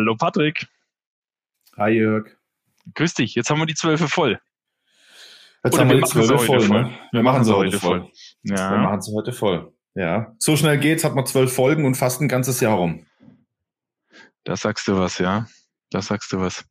[0.00, 0.66] Hallo Patrick.
[1.76, 2.26] Hi Jörg.
[2.94, 3.34] Grüß dich.
[3.34, 4.40] Jetzt haben wir die Zwölfe voll.
[5.62, 6.82] Jetzt Oder haben wir wir die Zwölfe voll, voll.
[6.84, 6.98] ne?
[7.12, 8.10] Wir machen sie heute voll.
[8.42, 8.78] Wir Ja.
[8.78, 9.74] machen sie heute voll.
[9.94, 10.34] Ja.
[10.38, 13.04] So schnell geht's, hat man zwölf Folgen und fast ein ganzes Jahr rum.
[14.44, 15.46] Da sagst du was, ja.
[15.90, 16.64] Da sagst du was.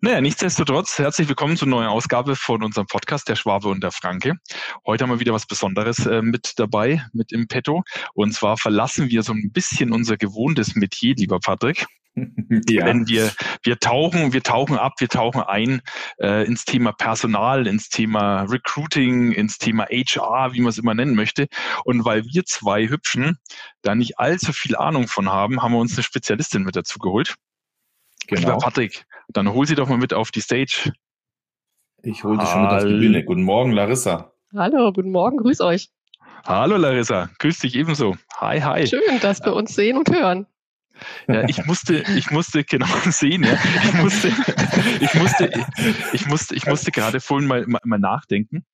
[0.00, 4.34] Naja, nichtsdestotrotz, herzlich willkommen zur neuen Ausgabe von unserem Podcast, der Schwabe und der Franke.
[4.84, 7.84] Heute haben wir wieder was Besonderes äh, mit dabei, mit im Petto.
[8.14, 11.86] Und zwar verlassen wir so ein bisschen unser gewohntes Metier, lieber Patrick.
[12.14, 12.84] Ja.
[12.84, 13.30] Denn wir,
[13.62, 15.80] wir tauchen, wir tauchen ab, wir tauchen ein
[16.18, 21.14] äh, ins Thema Personal, ins Thema Recruiting, ins Thema HR, wie man es immer nennen
[21.14, 21.46] möchte.
[21.84, 23.38] Und weil wir zwei Hübschen
[23.82, 27.34] da nicht allzu viel Ahnung von haben, haben wir uns eine Spezialistin mit dazu geholt.
[28.28, 28.58] Lieber Genau.
[28.58, 30.92] Patrick, dann hol sie doch mal mit auf die Stage.
[32.02, 33.24] Ich hole dich schon mit auf die Bühne.
[33.24, 34.32] Guten Morgen, Larissa.
[34.54, 35.90] Hallo, guten Morgen, grüß euch.
[36.44, 38.16] Hallo Larissa, grüß dich ebenso.
[38.36, 38.86] Hi, hi.
[38.86, 40.46] Schön, dass wir uns sehen und hören.
[41.28, 43.54] Ja, ich musste, ich musste genau sehen, ja.
[43.84, 44.28] Ich musste,
[45.00, 45.50] ich musste,
[46.12, 48.64] ich musste, ich musste gerade vorhin mal, mal, mal nachdenken.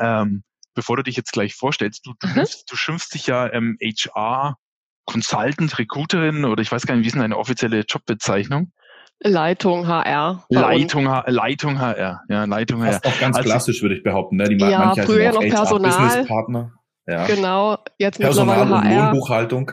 [0.00, 0.42] Ähm,
[0.74, 2.32] bevor du dich jetzt gleich vorstellst, du, du, Mhm.
[2.34, 4.56] schimpfst, du schimpfst dich ja ähm, HR
[5.06, 8.72] Consultant, Recruiterin oder ich weiß gar nicht, wie ist denn deine offizielle Jobbezeichnung?
[9.20, 10.44] Leitung HR.
[10.48, 12.92] Leitung, H- Leitung HR, ja, Leitung HR.
[12.94, 14.36] Fast auch ganz Also- klassisch, würde ich behaupten.
[14.36, 14.48] Ne?
[14.48, 15.90] Die Ja, manche früher auch noch HR Personal.
[16.08, 16.72] Businesspartner.
[17.06, 17.26] Ja.
[17.26, 19.04] Genau, jetzt Personal und mittlerweile HR.
[19.12, 19.72] Lohnbuchhaltung.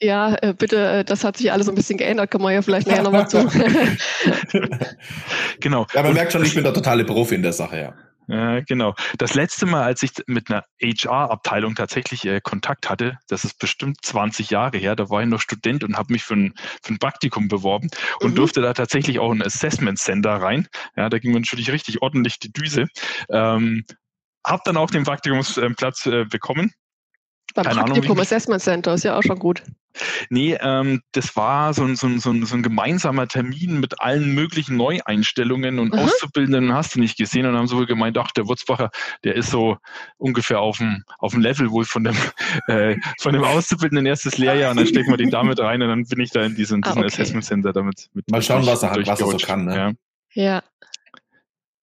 [0.00, 2.86] Ja, äh, bitte, äh, das hat sich alles ein bisschen geändert, kommen wir ja vielleicht
[2.86, 3.38] nachher nochmal zu.
[5.60, 5.86] Genau.
[5.94, 7.94] Ja, man merkt schon, ich bin der totale Profi in der Sache, ja.
[8.28, 8.94] Ja, genau.
[9.18, 13.96] Das letzte Mal, als ich mit einer HR-Abteilung tatsächlich äh, Kontakt hatte, das ist bestimmt
[14.02, 16.98] 20 Jahre her, da war ich noch Student und habe mich für ein, für ein
[17.00, 17.90] Praktikum beworben
[18.20, 18.34] und Mhm.
[18.36, 20.68] durfte da tatsächlich auch ein Assessment Center rein.
[20.96, 22.86] Ja, da ging mir natürlich richtig ordentlich die Düse.
[23.30, 23.84] Ähm,
[24.46, 26.72] hab dann auch den Praktikumsplatz äh, bekommen.
[27.54, 29.62] Beim Keine Ahnung, Praktikum wie- Assessment Center ist ja auch schon gut.
[30.28, 34.00] Nee, ähm, das war so ein, so, ein, so, ein, so ein gemeinsamer Termin mit
[34.00, 35.98] allen möglichen Neueinstellungen und Mhm.
[35.98, 38.90] Auszubildenden hast du nicht gesehen und haben so gemeint, ach, der Wurzbacher,
[39.24, 39.78] der ist so
[40.16, 42.14] ungefähr auf dem, auf dem Level wohl von dem,
[42.68, 46.04] äh, von dem Auszubildenden erstes Lehrjahr und dann stecken wir den damit rein und dann
[46.04, 47.06] bin ich da in diesen, Ah, diesen okay.
[47.08, 48.08] Assessment Center damit.
[48.14, 49.96] Mit Mal schauen, was er hat, was er so kann, ne?
[50.34, 50.42] Ja.
[50.44, 50.62] Ja.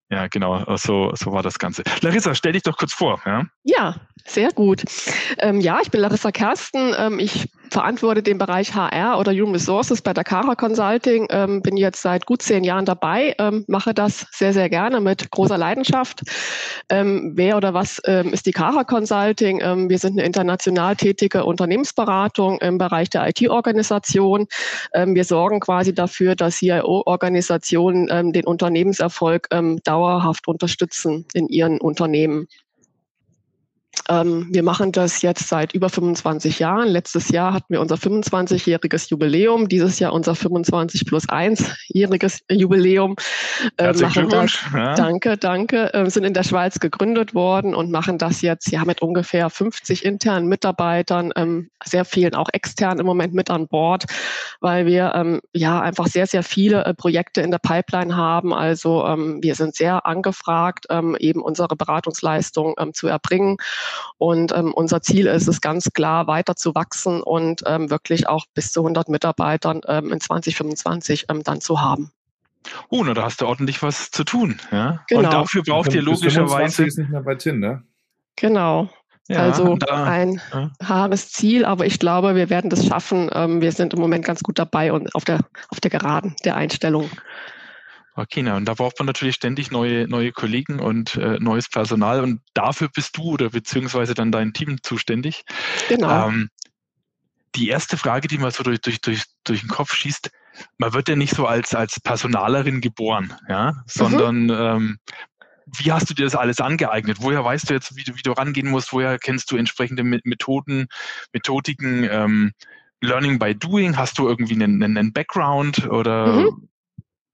[0.09, 1.84] Ja, genau, so, so war das Ganze.
[2.01, 3.22] Larissa, stell dich doch kurz vor.
[3.25, 3.45] Ja?
[3.63, 3.95] Ja,
[4.27, 4.83] sehr gut.
[5.39, 6.93] Ähm, ja, ich bin Larissa Kersten.
[6.97, 11.27] Ähm, ich verantworte den Bereich HR oder Human Resources bei der Cara Consulting.
[11.29, 15.31] Ähm, bin jetzt seit gut zehn Jahren dabei, ähm, mache das sehr, sehr gerne mit
[15.31, 16.23] großer Leidenschaft.
[16.89, 19.59] Ähm, wer oder was ähm, ist die Cara Consulting?
[19.89, 24.47] Wir sind eine international tätige Unternehmensberatung im Bereich der IT-Organisation.
[24.93, 29.47] Wir sorgen quasi dafür, dass CIO-Organisationen den Unternehmenserfolg
[29.83, 32.47] dauerhaft unterstützen in ihren Unternehmen.
[34.09, 36.88] Ähm, wir machen das jetzt seit über 25 Jahren.
[36.88, 43.16] Letztes Jahr hatten wir unser 25-jähriges Jubiläum, dieses Jahr unser 25 plus 1-jähriges Jubiläum.
[43.78, 44.63] Äh, Herzlichen machen Glückwunsch.
[44.63, 44.96] Das, Ja.
[44.96, 45.94] Danke, danke.
[45.94, 50.06] Äh, sind in der Schweiz gegründet worden und machen das jetzt ja mit ungefähr 50
[50.06, 54.06] internen Mitarbeitern, ähm, sehr vielen auch extern im Moment mit an Bord,
[54.62, 58.53] weil wir ähm, ja einfach sehr, sehr viele äh, Projekte in der Pipeline haben.
[58.53, 63.58] Also ähm, wir sind sehr angefragt, ähm, eben unsere Beratungsleistung ähm, zu erbringen.
[64.17, 68.45] Und ähm, unser Ziel ist es ganz klar, weiter zu wachsen und ähm, wirklich auch
[68.53, 72.11] bis zu 100 Mitarbeitern ähm, in 2025 ähm, dann zu haben.
[72.89, 74.59] Oh, na, da hast du ordentlich was zu tun.
[74.71, 75.03] Ja?
[75.07, 75.21] Genau.
[75.21, 76.85] Und dafür braucht ihr Bis 25 logischerweise.
[76.85, 77.83] ist nicht mehr weit hin, ne?
[78.35, 78.89] Genau.
[79.29, 80.71] Ja, also da, ein ja.
[80.81, 83.29] haares Ziel, aber ich glaube, wir werden das schaffen.
[83.33, 86.55] Ähm, wir sind im Moment ganz gut dabei und auf der, auf der Geraden der
[86.55, 87.09] Einstellung.
[88.17, 92.22] Okay, na, und da braucht man natürlich ständig neue, neue Kollegen und äh, neues Personal
[92.22, 95.45] und dafür bist du oder beziehungsweise dann dein Team zuständig.
[95.88, 96.28] Genau.
[96.28, 96.50] Ähm,
[97.55, 100.31] die erste Frage, die mal so durch, durch, durch, durch den Kopf schießt,
[100.79, 104.97] man wird ja nicht so als, als Personalerin geboren, ja, sondern ähm,
[105.78, 107.17] wie hast du dir das alles angeeignet?
[107.22, 108.93] Woher weißt du jetzt, wie du, wie du rangehen musst?
[108.93, 110.87] Woher kennst du entsprechende Me- Methoden,
[111.34, 112.08] Methodiken?
[112.09, 112.53] Ähm,
[112.99, 113.96] Learning by Doing?
[113.96, 116.67] Hast du irgendwie einen, einen, einen Background oder Mhm.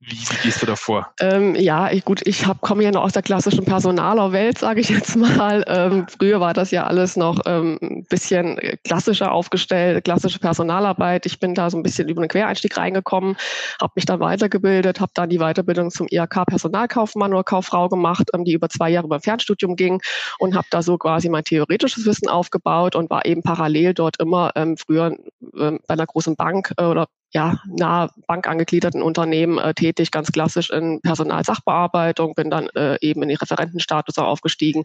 [0.05, 1.13] Wie, wie gehst du davor?
[1.19, 4.89] Ähm, ja, ich, gut, ich hab, komme ja noch aus der klassischen Personalerwelt, sage ich
[4.89, 5.63] jetzt mal.
[5.67, 11.25] Ähm, früher war das ja alles noch ähm, ein bisschen klassischer aufgestellt, klassische Personalarbeit.
[11.25, 13.37] Ich bin da so ein bisschen über den Quereinstieg reingekommen,
[13.81, 18.43] habe mich dann weitergebildet, habe dann die Weiterbildung zum IHK Personalkaufmann oder Kauffrau gemacht, ähm,
[18.43, 20.01] die über zwei Jahre beim Fernstudium ging
[20.39, 24.51] und habe da so quasi mein theoretisches Wissen aufgebaut und war eben parallel dort immer
[24.55, 25.15] ähm, früher
[25.57, 30.69] ähm, bei einer großen Bank äh, oder ja, nahe bankangegliederten Unternehmen äh, tätig, ganz klassisch
[30.69, 34.83] in Personalsachbearbeitung, bin dann äh, eben in den Referentenstatus auch aufgestiegen,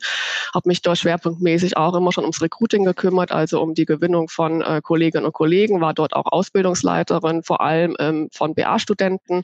[0.54, 4.62] habe mich dort schwerpunktmäßig auch immer schon ums Recruiting gekümmert, also um die Gewinnung von
[4.62, 9.42] äh, Kolleginnen und Kollegen, war dort auch Ausbildungsleiterin, vor allem ähm, von BA-Studenten,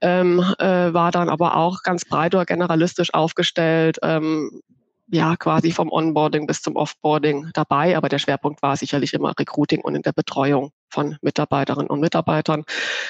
[0.00, 4.62] ähm, äh, war dann aber auch ganz breit oder generalistisch aufgestellt, ähm,
[5.12, 9.82] ja quasi vom Onboarding bis zum Offboarding dabei, aber der Schwerpunkt war sicherlich immer Recruiting
[9.82, 12.64] und in der Betreuung von Mitarbeiterinnen und Mitarbeitern.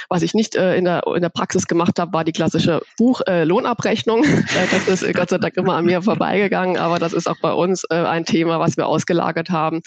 [0.08, 4.24] Was ich nicht äh, in, der, in der Praxis gemacht habe, war die klassische Buch-Lohnabrechnung.
[4.52, 7.38] Äh, das ist äh, Gott sei Dank immer an mir vorbeigegangen, aber das ist auch
[7.40, 9.80] bei uns äh, ein Thema, was wir ausgelagert haben.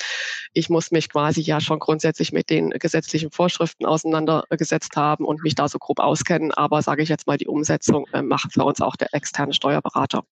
[0.54, 5.56] Ich muss mich quasi ja schon grundsätzlich mit den gesetzlichen Vorschriften auseinandergesetzt haben und mich
[5.56, 8.82] da so grob auskennen, aber sage ich jetzt mal, die Umsetzung äh, macht für uns
[8.82, 10.24] auch der externe Steuerberater.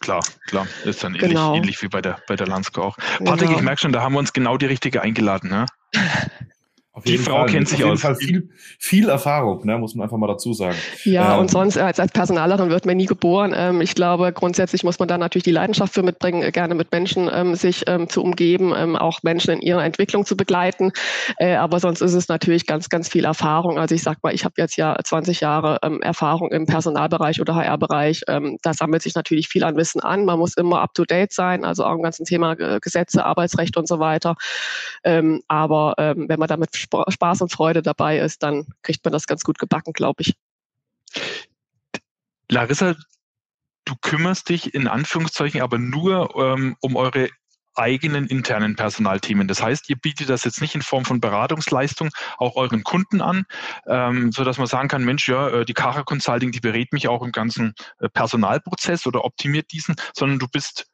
[0.00, 0.66] Klar, klar.
[0.84, 1.54] Ist dann ähnlich, genau.
[1.54, 2.96] ähnlich wie bei der, bei der Lansko auch.
[3.24, 3.58] Patrick, genau.
[3.58, 5.50] ich merke schon, da haben wir uns genau die richtige eingeladen.
[5.50, 5.66] Ne?
[6.96, 7.46] Auf die Frau Fall.
[7.50, 8.48] kennt sich auf jeden Fall viel,
[8.78, 10.78] viel Erfahrung, ne, muss man einfach mal dazu sagen.
[11.04, 13.52] Ja, ähm, und sonst als, als Personalerin wird man nie geboren.
[13.54, 16.90] Ähm, ich glaube, grundsätzlich muss man da natürlich die Leidenschaft für mitbringen, äh, gerne mit
[16.92, 20.90] Menschen ähm, sich ähm, zu umgeben, ähm, auch Menschen in ihrer Entwicklung zu begleiten.
[21.36, 23.78] Äh, aber sonst ist es natürlich ganz, ganz viel Erfahrung.
[23.78, 27.56] Also ich sag mal, ich habe jetzt ja 20 Jahre ähm, Erfahrung im Personalbereich oder
[27.56, 28.22] HR-Bereich.
[28.26, 30.24] Ähm, da sammelt sich natürlich viel an Wissen an.
[30.24, 33.76] Man muss immer up to date sein, also auch im ganzen Thema äh, Gesetze, Arbeitsrecht
[33.76, 34.34] und so weiter.
[35.04, 39.26] Ähm, aber ähm, wenn man damit Spaß und Freude dabei ist, dann kriegt man das
[39.26, 40.34] ganz gut gebacken, glaube ich.
[42.48, 42.94] Larissa,
[43.84, 47.28] du kümmerst dich in Anführungszeichen aber nur ähm, um eure
[47.76, 49.48] eigenen internen Personalthemen.
[49.48, 53.44] Das heißt, ihr bietet das jetzt nicht in Form von Beratungsleistung auch euren Kunden an,
[53.86, 57.22] ähm, so man sagen kann, Mensch, ja, äh, die Kara Consulting, die berät mich auch
[57.22, 60.86] im ganzen äh, Personalprozess oder optimiert diesen, sondern du bist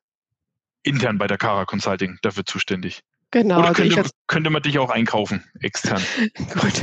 [0.83, 3.03] intern bei der Kara Consulting dafür zuständig.
[3.33, 3.61] Genau.
[3.61, 6.03] Oder also könnte, jetzt, könnte, man dich auch einkaufen, extern?
[6.53, 6.83] Gut.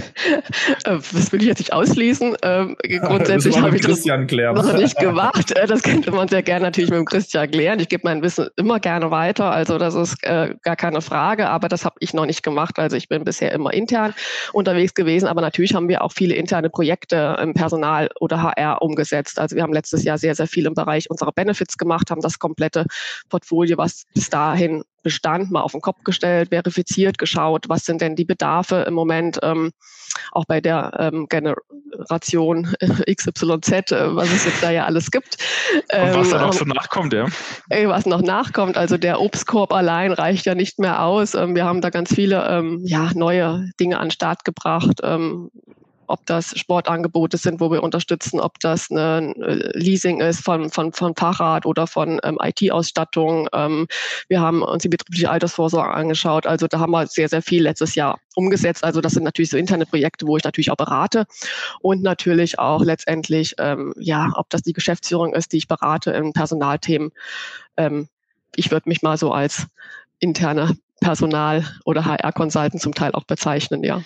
[0.83, 2.35] Äh, das will ich jetzt nicht ausschließen.
[2.41, 4.55] Ähm, grundsätzlich habe ich das klären.
[4.55, 5.51] noch nicht gemacht.
[5.51, 7.79] Äh, das könnte man sehr gerne natürlich mit dem Christian klären.
[7.79, 9.51] Ich gebe mein Wissen immer gerne weiter.
[9.51, 11.49] Also das ist äh, gar keine Frage.
[11.49, 12.79] Aber das habe ich noch nicht gemacht.
[12.79, 14.15] Also ich bin bisher immer intern
[14.51, 15.27] unterwegs gewesen.
[15.27, 19.37] Aber natürlich haben wir auch viele interne Projekte im Personal oder HR umgesetzt.
[19.37, 22.39] Also wir haben letztes Jahr sehr, sehr viel im Bereich unserer Benefits gemacht, haben das
[22.39, 22.85] komplette
[23.29, 28.15] Portfolio, was bis dahin Bestand mal auf den Kopf gestellt, verifiziert, geschaut, was sind denn
[28.15, 29.71] die Bedarfe im Moment, ähm,
[30.31, 32.73] auch bei der ähm, Generation
[33.11, 35.37] XYZ, äh, was es jetzt da ja alles gibt.
[35.89, 37.27] Ähm, Und was auch ähm, so nachkommt, ja?
[37.69, 41.35] Äh, was noch nachkommt, also der Obstkorb allein reicht ja nicht mehr aus.
[41.35, 45.01] Ähm, wir haben da ganz viele ähm, ja, neue Dinge an den Start gebracht.
[46.09, 50.91] Ob das Sportangebote sind, wo wir unterstützen, ob das ein äh, Leasing ist von, von,
[50.91, 53.47] von Fahrrad oder von ähm, IT-Ausstattung.
[53.53, 53.87] Ähm,
[54.27, 56.47] wir haben uns die betriebliche Altersvorsorge angeschaut.
[56.47, 58.83] Also da haben wir sehr, sehr viel letztes Jahr umgesetzt.
[58.83, 61.25] Also das sind natürlich so interne Projekte, wo ich natürlich auch berate
[61.81, 66.33] und natürlich auch letztendlich, ähm, ja, ob das die Geschäftsführung ist, die ich berate in
[66.33, 67.11] Personalthemen.
[67.77, 68.07] Ähm,
[68.55, 69.67] ich würde mich mal so als
[70.19, 74.01] interne Personal- oder HR-Consultant zum Teil auch bezeichnen, ja.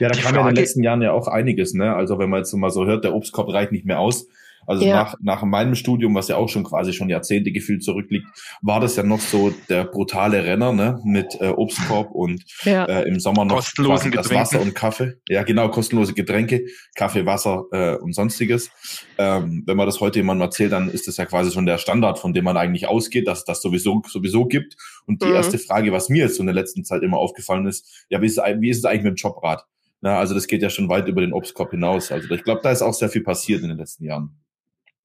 [0.00, 1.94] Ja, da kam ja in den letzten Jahren ja auch einiges, ne?
[1.94, 4.28] Also wenn man jetzt mal so hört, der Obstkorb reicht nicht mehr aus.
[4.66, 4.94] Also ja.
[4.94, 8.26] nach, nach meinem Studium, was ja auch schon quasi schon Jahrzehnte gefühlt zurückliegt,
[8.62, 11.00] war das ja noch so der brutale Renner ne?
[11.04, 12.84] mit äh, Obstkorb und ja.
[12.84, 15.14] äh, im Sommer noch Kostenlosen das Wasser und Kaffee.
[15.28, 16.64] Ja, genau, kostenlose Getränke,
[16.94, 18.70] Kaffee, Wasser äh, und sonstiges.
[19.18, 22.18] Ähm, wenn man das heute jemandem erzählt, dann ist das ja quasi schon der Standard,
[22.18, 24.76] von dem man eigentlich ausgeht, dass das sowieso sowieso gibt.
[25.06, 25.34] Und die mhm.
[25.34, 28.26] erste Frage, was mir jetzt so in der letzten Zeit immer aufgefallen ist, ja, wie
[28.26, 29.64] ist, wie ist es eigentlich mit dem Jobrat?
[30.00, 32.12] Na, also das geht ja schon weit über den Obstkorb hinaus.
[32.12, 34.36] Also ich glaube, da ist auch sehr viel passiert in den letzten Jahren.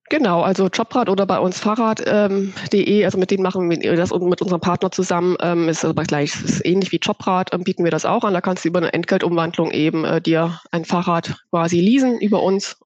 [0.09, 2.53] Genau, also Jobrad oder bei uns Fahrrad.de, ähm,
[3.05, 6.65] also mit denen machen wir das mit unserem Partner zusammen, ähm, ist aber gleich, ist
[6.65, 8.33] ähnlich wie Jobrad, ähm, bieten wir das auch an.
[8.33, 12.77] Da kannst du über eine Entgeltumwandlung eben äh, dir ein Fahrrad quasi leasen über uns.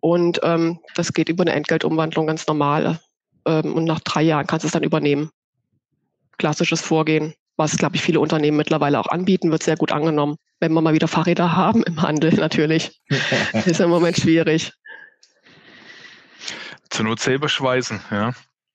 [0.00, 3.00] Und ähm, das geht über eine Entgeltumwandlung ganz normal.
[3.46, 5.30] Ähm, und nach drei Jahren kannst du es dann übernehmen.
[6.36, 10.72] Klassisches Vorgehen, was, glaube ich, viele Unternehmen mittlerweile auch anbieten, wird sehr gut angenommen wenn
[10.72, 13.00] wir mal wieder Fahrräder haben im Handel natürlich.
[13.64, 14.72] ist im Moment schwierig.
[16.90, 18.32] Zur Not selber schweißen, ja.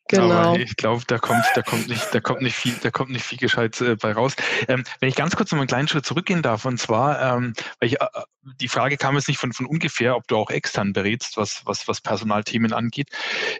[0.10, 0.32] Genau.
[0.32, 3.26] Aber ich glaube, da kommt, da kommt nicht, da kommt nicht viel, da kommt nicht
[3.26, 4.36] viel gescheit äh, bei raus.
[4.68, 7.88] Ähm, wenn ich ganz kurz noch einen kleinen Schritt zurückgehen darf, und zwar, ähm, weil
[7.88, 8.08] ich, äh,
[8.60, 11.88] die Frage kam jetzt nicht von, von ungefähr, ob du auch extern berätst, was, was,
[11.88, 13.10] was Personalthemen angeht.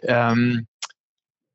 [0.02, 0.66] Ähm,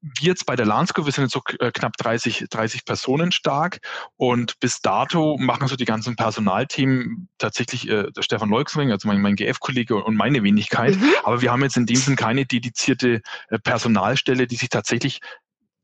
[0.02, 3.80] wir jetzt bei der Lansco, wir sind jetzt so äh, knapp 30, 30 Personen stark
[4.16, 9.22] und bis dato machen so die ganzen Personalthemen tatsächlich äh, der Stefan Leuxring, also mein,
[9.22, 10.96] mein GF-Kollege und meine Wenigkeit.
[10.96, 11.12] Mhm.
[11.24, 15.20] Aber wir haben jetzt in dem Sinn keine dedizierte äh, Personalstelle, die sich tatsächlich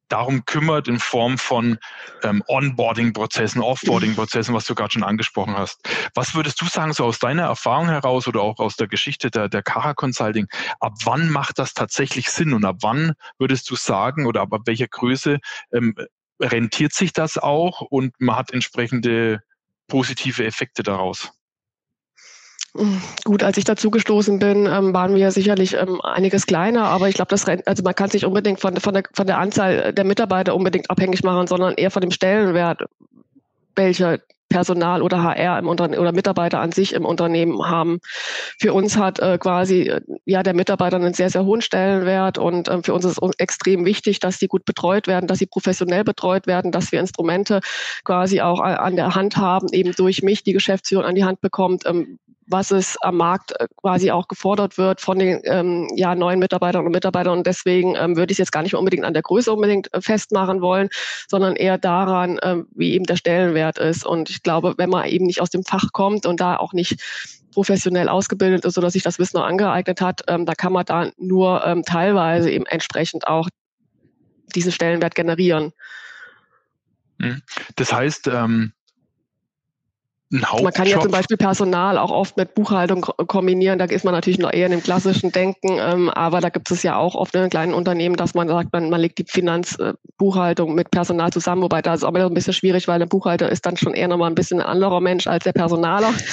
[0.07, 1.77] darum kümmert in Form von
[2.23, 5.79] ähm, Onboarding-Prozessen, Offboarding-Prozessen, was du gerade schon angesprochen hast.
[6.13, 9.49] Was würdest du sagen, so aus deiner Erfahrung heraus oder auch aus der Geschichte der,
[9.49, 10.47] der Kara Consulting,
[10.79, 14.87] ab wann macht das tatsächlich Sinn und ab wann würdest du sagen oder ab welcher
[14.87, 15.39] Größe
[15.73, 15.95] ähm,
[16.39, 19.41] rentiert sich das auch und man hat entsprechende
[19.87, 21.31] positive Effekte daraus?
[23.23, 27.33] Gut, als ich dazugestoßen bin, ähm, waren wir sicherlich ähm, einiges kleiner, aber ich glaube,
[27.33, 31.23] also man kann sich unbedingt von, von, der, von der Anzahl der Mitarbeiter unbedingt abhängig
[31.23, 32.83] machen, sondern eher von dem Stellenwert,
[33.77, 37.99] welcher Personal oder HR im Unternehmen oder Mitarbeiter an sich im Unternehmen haben.
[38.59, 42.69] Für uns hat äh, quasi äh, ja der Mitarbeiter einen sehr, sehr hohen Stellenwert und
[42.69, 46.03] ähm, für uns ist es extrem wichtig, dass sie gut betreut werden, dass sie professionell
[46.03, 47.61] betreut werden, dass wir Instrumente
[48.03, 51.85] quasi auch an der Hand haben, eben durch mich die Geschäftsführung an die Hand bekommt,
[51.85, 56.39] ähm, was es am Markt äh, quasi auch gefordert wird von den ähm, ja, neuen
[56.39, 57.37] Mitarbeitern und Mitarbeitern.
[57.39, 60.01] Und deswegen ähm, würde ich es jetzt gar nicht unbedingt an der Größe unbedingt äh,
[60.01, 60.89] festmachen wollen,
[61.27, 64.05] sondern eher daran, ähm, wie eben der Stellenwert ist.
[64.05, 67.01] Und ich glaube, wenn man eben nicht aus dem Fach kommt und da auch nicht
[67.51, 71.09] professionell ausgebildet ist oder sich das Wissen noch angeeignet hat, ähm, da kann man da
[71.17, 73.49] nur ähm, teilweise eben entsprechend auch
[74.53, 75.71] diesen Stellenwert generieren.
[77.21, 77.41] Hm.
[77.75, 78.73] Das heißt, ähm,
[80.61, 83.79] man kann ja zum Beispiel Personal auch oft mit Buchhaltung kombinieren.
[83.79, 86.83] Da ist man natürlich noch eher in dem klassischen Denken, ähm, aber da gibt es
[86.83, 90.91] ja auch oft in kleinen Unternehmen, dass man sagt, man, man legt die Finanzbuchhaltung mit
[90.91, 93.77] Personal zusammen, wobei da ist auch wieder ein bisschen schwierig, weil der Buchhalter ist dann
[93.77, 96.13] schon eher nochmal ein bisschen ein anderer Mensch als der Personaler.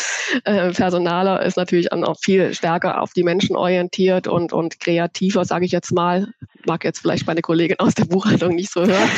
[0.44, 5.66] Äh, Personaler ist natürlich auch viel stärker auf die Menschen orientiert und, und kreativer, sage
[5.66, 6.28] ich jetzt mal.
[6.64, 9.10] Mag jetzt vielleicht meine Kollegin aus der Buchhaltung nicht so hören.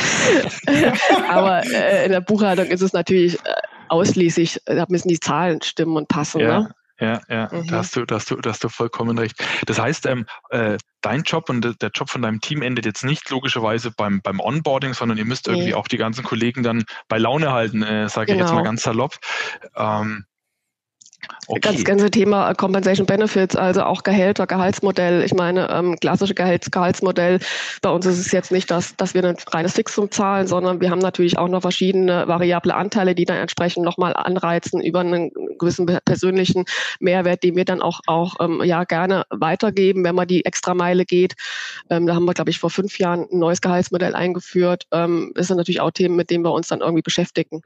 [1.29, 3.53] aber äh, in der Buchhaltung ist es natürlich äh,
[3.89, 6.41] ausschließlich, da müssen die Zahlen stimmen und passen.
[6.41, 6.59] Ja.
[6.59, 6.75] Ne?
[6.97, 7.67] Ja, ja, mhm.
[7.67, 9.43] da, hast du, da, hast du, da hast du vollkommen recht.
[9.65, 13.29] Das heißt, ähm, äh, dein Job und der Job von deinem Team endet jetzt nicht
[13.29, 17.51] logischerweise beim, beim Onboarding, sondern ihr müsst irgendwie auch die ganzen Kollegen dann bei Laune
[17.51, 18.37] halten, äh, sage genau.
[18.37, 18.69] ich jetzt mal genau.
[18.69, 19.17] ganz salopp.
[19.75, 20.25] Ähm,
[21.47, 21.59] Okay.
[21.61, 25.23] Das ganze Thema äh, Compensation Benefits, also auch Gehälter, Gehaltsmodell.
[25.23, 27.39] Ich meine, ähm, klassische Gehalts Gehaltsmodell.
[27.81, 30.89] Bei uns ist es jetzt nicht, dass, dass wir ein reines Fixum zahlen, sondern wir
[30.89, 35.85] haben natürlich auch noch verschiedene variable Anteile, die dann entsprechend nochmal anreizen über einen gewissen
[36.05, 36.65] persönlichen
[36.99, 41.05] Mehrwert, den wir dann auch, auch ähm, ja gerne weitergeben, wenn man die extra Meile
[41.05, 41.35] geht.
[41.89, 44.87] Ähm, da haben wir, glaube ich, vor fünf Jahren ein neues Gehaltsmodell eingeführt.
[44.91, 47.61] Ähm, das sind natürlich auch Themen, mit denen wir uns dann irgendwie beschäftigen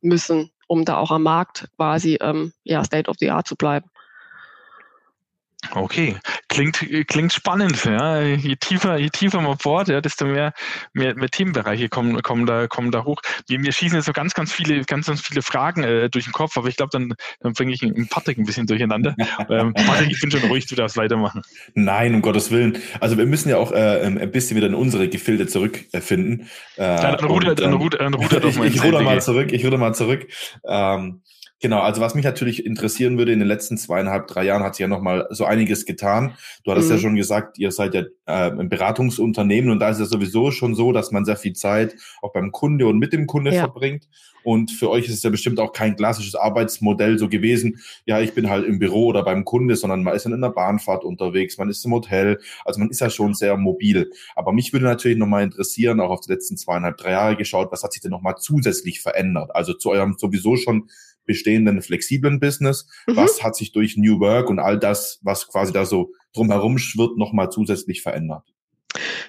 [0.00, 3.90] müssen um da auch am Markt quasi ähm, ja, State of the Art zu bleiben.
[5.70, 6.16] Okay,
[6.48, 7.84] klingt, klingt spannend.
[7.84, 8.20] Ja.
[8.20, 10.52] Je tiefer, je tiefer man bohrt, ja, desto mehr,
[10.92, 13.20] mehr, mehr Themenbereiche kommen, kommen, da, kommen da hoch.
[13.48, 16.32] Wir, mir schießen jetzt so ganz, ganz viele, ganz, ganz viele Fragen äh, durch den
[16.32, 19.14] Kopf, aber ich glaube, dann, dann bringe ich einen Patrick ein bisschen durcheinander.
[19.48, 21.42] ähm, Patrick, ich bin schon ruhig, du darfst weitermachen.
[21.74, 22.78] Nein, um Gottes Willen.
[23.00, 26.48] Also wir müssen ja auch äh, ähm, ein bisschen wieder in unsere Gefilde zurückfinden.
[26.76, 28.62] Äh, ja, dann ruder, dann ruder, dann ruder doch mal.
[28.72, 30.26] Ich, ich ruder mal zurück, ich ruder mal zurück.
[30.66, 31.22] Ähm,
[31.62, 34.82] Genau, also was mich natürlich interessieren würde, in den letzten zweieinhalb, drei Jahren hat sich
[34.82, 36.34] ja nochmal so einiges getan.
[36.64, 36.94] Du hattest mhm.
[36.96, 40.74] ja schon gesagt, ihr seid ja äh, ein Beratungsunternehmen und da ist es sowieso schon
[40.74, 43.60] so, dass man sehr viel Zeit auch beim Kunde und mit dem Kunde ja.
[43.60, 44.08] verbringt.
[44.42, 48.34] Und für euch ist es ja bestimmt auch kein klassisches Arbeitsmodell so gewesen, ja, ich
[48.34, 51.58] bin halt im Büro oder beim Kunde, sondern man ist dann in der Bahnfahrt unterwegs,
[51.58, 54.10] man ist im Hotel, also man ist ja schon sehr mobil.
[54.34, 57.84] Aber mich würde natürlich nochmal interessieren, auch auf die letzten zweieinhalb, drei Jahre geschaut, was
[57.84, 59.54] hat sich denn nochmal zusätzlich verändert?
[59.54, 60.88] Also zu eurem sowieso schon
[61.24, 62.86] bestehenden flexiblen Business?
[63.06, 63.16] Mhm.
[63.16, 67.16] Was hat sich durch New Work und all das, was quasi da so drumherum schwirrt,
[67.16, 68.51] nochmal zusätzlich verändert?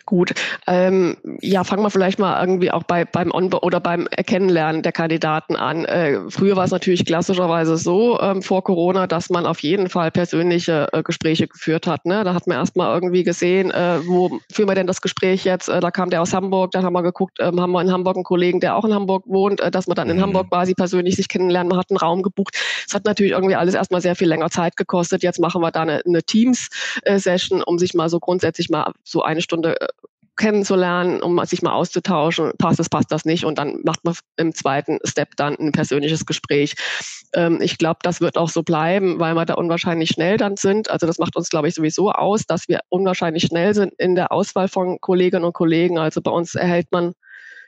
[0.05, 0.33] Gut,
[0.67, 4.91] ähm, ja, fangen wir vielleicht mal irgendwie auch bei, beim On oder beim Kennenlernen der
[4.91, 5.85] Kandidaten an.
[5.85, 10.11] Äh, früher war es natürlich klassischerweise so ähm, vor Corona, dass man auf jeden Fall
[10.11, 12.05] persönliche äh, Gespräche geführt hat.
[12.05, 12.23] Ne?
[12.23, 15.69] Da hat man erstmal irgendwie gesehen, äh, wo führen wir denn das Gespräch jetzt?
[15.69, 18.17] Äh, da kam der aus Hamburg, dann haben wir geguckt, ähm, haben wir in Hamburg
[18.17, 20.23] einen Kollegen, der auch in Hamburg wohnt, äh, dass man dann in mhm.
[20.23, 21.69] Hamburg quasi persönlich sich kennenlernen.
[21.69, 22.57] Man hat einen Raum gebucht.
[22.85, 25.23] Es hat natürlich irgendwie alles erstmal sehr viel länger Zeit gekostet.
[25.23, 29.41] Jetzt machen wir da eine, eine Teams-Session, um sich mal so grundsätzlich mal so eine
[29.41, 29.75] Stunde äh,
[30.35, 34.53] kennenzulernen, um sich mal auszutauschen, passt das, passt das nicht und dann macht man im
[34.53, 36.75] zweiten Step dann ein persönliches Gespräch.
[37.33, 40.89] Ähm, ich glaube, das wird auch so bleiben, weil wir da unwahrscheinlich schnell dann sind.
[40.89, 44.31] Also das macht uns, glaube ich, sowieso aus, dass wir unwahrscheinlich schnell sind in der
[44.31, 45.99] Auswahl von Kolleginnen und Kollegen.
[45.99, 47.13] Also bei uns erhält man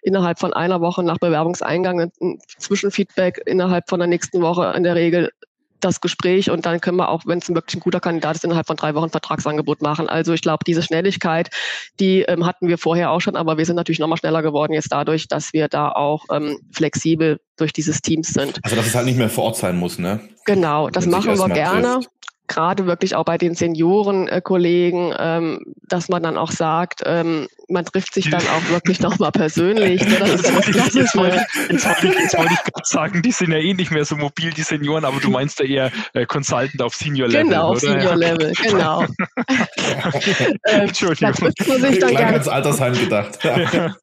[0.01, 4.95] innerhalb von einer Woche nach Bewerbungseingang ein Zwischenfeedback innerhalb von der nächsten Woche in der
[4.95, 5.31] Regel
[5.79, 8.67] das Gespräch und dann können wir auch, wenn es wirklich ein guter Kandidat ist, innerhalb
[8.67, 10.09] von drei Wochen Vertragsangebot machen.
[10.09, 11.49] Also ich glaube, diese Schnelligkeit,
[11.99, 14.91] die ähm, hatten wir vorher auch schon, aber wir sind natürlich nochmal schneller geworden jetzt
[14.91, 18.59] dadurch, dass wir da auch ähm, flexibel durch dieses Teams sind.
[18.63, 20.19] Also dass es halt nicht mehr vor Ort sein muss, ne?
[20.45, 21.95] Genau, das machen wir gerne.
[21.95, 22.09] Trifft.
[22.47, 27.85] gerade wirklich auch bei den Senioren-Kollegen, äh, ähm, dass man dann auch sagt, ähm, man
[27.85, 30.05] trifft sich dann auch wirklich nochmal persönlich.
[30.05, 30.17] Ne?
[30.19, 33.51] Das ist jetzt, wollte ich, jetzt, wollte ich, jetzt wollte ich gerade sagen, die sind
[33.51, 36.81] ja eh nicht mehr so mobil, die Senioren, aber du meinst ja eher äh, Consultant
[36.81, 37.45] auf Senior Level.
[37.45, 39.01] Genau, auf Senior Level, genau.
[39.03, 41.33] ähm, Entschuldigung.
[41.33, 42.33] Da trifft man sich dann gerne.
[42.33, 43.39] ans Altersheim gedacht.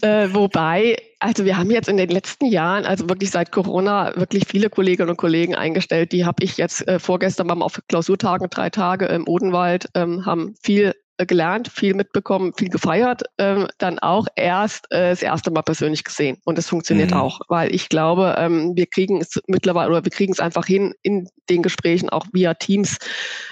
[0.00, 4.46] äh, wobei, also wir haben jetzt in den letzten Jahren, also wirklich seit Corona, wirklich
[4.48, 6.12] viele Kolleginnen und Kollegen eingestellt.
[6.12, 10.26] Die habe ich jetzt äh, vorgestern waren wir auf Klausurtagen drei Tage im Odenwald, ähm,
[10.26, 15.50] haben viel äh, gelernt, viel mitbekommen, viel gefeiert, ähm, dann auch erst äh, das erste
[15.50, 16.38] Mal persönlich gesehen.
[16.44, 17.16] Und es funktioniert mhm.
[17.16, 20.94] auch, weil ich glaube, ähm, wir kriegen es mittlerweile oder wir kriegen es einfach hin,
[21.02, 22.98] in den Gesprächen auch via Teams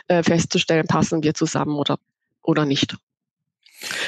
[0.06, 1.98] äh, festzustellen, passen wir zusammen oder,
[2.40, 2.96] oder nicht.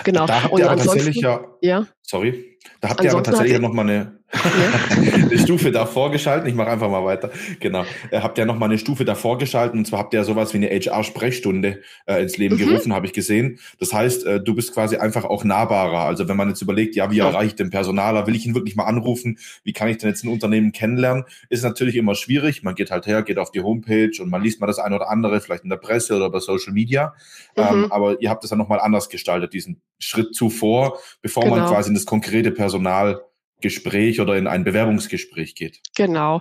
[0.04, 0.26] Genau.
[0.26, 3.82] Da habt ihr aber tatsächlich ja, ja, sorry, da habt ihr aber tatsächlich noch mal
[3.82, 4.18] eine,
[4.90, 6.48] eine Stufe davor geschalten.
[6.48, 7.30] Ich mache einfach mal weiter.
[7.60, 7.84] Genau.
[8.10, 10.58] Äh, habt ihr noch mal eine Stufe davor geschalten und zwar habt ihr sowas wie
[10.58, 12.60] eine HR-Sprechstunde äh, ins Leben mhm.
[12.66, 13.58] gerufen, habe ich gesehen.
[13.78, 16.00] Das heißt, äh, du bist quasi einfach auch nahbarer.
[16.00, 18.26] Also wenn man jetzt überlegt, ja, wie erreiche ich den Personaler?
[18.26, 19.38] Will ich ihn wirklich mal anrufen?
[19.64, 21.24] Wie kann ich denn jetzt ein Unternehmen kennenlernen?
[21.50, 22.62] Ist natürlich immer schwierig.
[22.62, 25.10] Man geht halt her, geht auf die Homepage und man liest mal das eine oder
[25.10, 27.14] andere, vielleicht in der Presse oder bei Social Media.
[27.56, 27.62] Mhm.
[27.62, 31.56] Ähm, aber ihr habt es dann noch mal anders gestaltet, diesen Schritt zuvor, bevor genau.
[31.56, 33.27] man quasi das konkrete Personal
[33.60, 35.80] Gespräch oder in ein Bewerbungsgespräch geht.
[35.96, 36.40] Genau.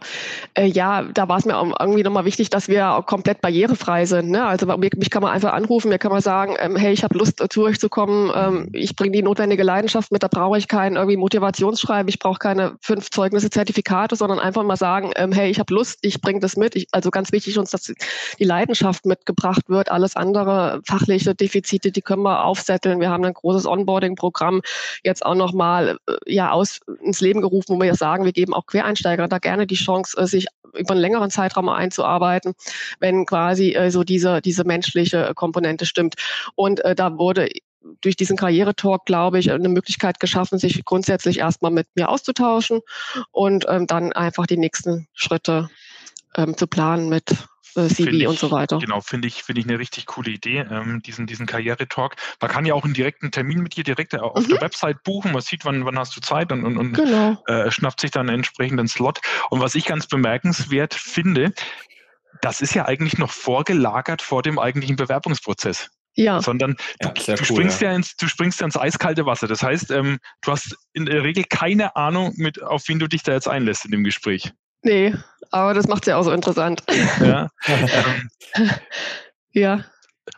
[0.53, 4.29] Äh, ja, da war es mir irgendwie nochmal wichtig, dass wir auch komplett barrierefrei sind.
[4.29, 4.45] Ne?
[4.45, 7.43] Also mich kann man einfach anrufen, mir kann man sagen, ähm, hey, ich habe Lust,
[7.49, 10.95] zu euch zu kommen, ähm, ich bringe die notwendige Leidenschaft mit, da brauche ich kein
[10.95, 15.59] irgendwie Motivationsschreiben, ich brauche keine fünf Zeugnisse, Zertifikate, sondern einfach mal sagen, ähm, hey, ich
[15.59, 16.75] habe Lust, ich bringe das mit.
[16.75, 19.89] Ich, also ganz wichtig uns, dass die Leidenschaft mitgebracht wird.
[19.89, 22.99] Alles andere, fachliche Defizite, die können wir aufsetteln.
[22.99, 24.61] Wir haben ein großes Onboarding-Programm
[25.03, 28.53] jetzt auch nochmal äh, ja, aus ins Leben gerufen, wo wir ja sagen, wir geben
[28.53, 32.53] auch Quereinsteigern da gerne die Chance, äh, sich über einen längeren Zeitraum einzuarbeiten,
[32.99, 36.15] wenn quasi äh, so diese, diese menschliche Komponente stimmt.
[36.55, 37.49] Und äh, da wurde
[38.01, 42.81] durch diesen Karrieretalk, glaube ich, eine Möglichkeit geschaffen, sich grundsätzlich erstmal mit mir auszutauschen
[43.31, 45.69] und ähm, dann einfach die nächsten Schritte
[46.35, 47.35] ähm, zu planen mit
[47.75, 48.79] äh, CV ich, und so weiter.
[48.79, 52.15] Genau, finde ich, finde ich eine richtig coole Idee, ähm, diesen, diesen Karriere-Talk.
[52.41, 54.49] Man kann ja auch einen direkten Termin mit dir direkt äh, auf mhm.
[54.49, 55.31] der Website buchen.
[55.31, 57.41] Man sieht, wann, wann hast du Zeit und, und, und genau.
[57.47, 59.19] äh, schnappt sich dann einen entsprechenden Slot.
[59.49, 61.53] Und was ich ganz bemerkenswert finde,
[62.41, 65.89] das ist ja eigentlich noch vorgelagert vor dem eigentlichen Bewerbungsprozess.
[66.15, 66.41] Ja.
[66.41, 67.91] Sondern du, ja, du springst ja.
[67.91, 67.95] ja.
[67.95, 69.47] ins, du springst ja ins eiskalte Wasser.
[69.47, 73.21] Das heißt, ähm, du hast in der Regel keine Ahnung, mit, auf wen du dich
[73.21, 74.51] da jetzt einlässt in dem Gespräch.
[74.83, 75.13] Nee,
[75.51, 76.83] aber das macht es ja auch so interessant.
[77.21, 77.49] Ja.
[79.51, 79.83] ja.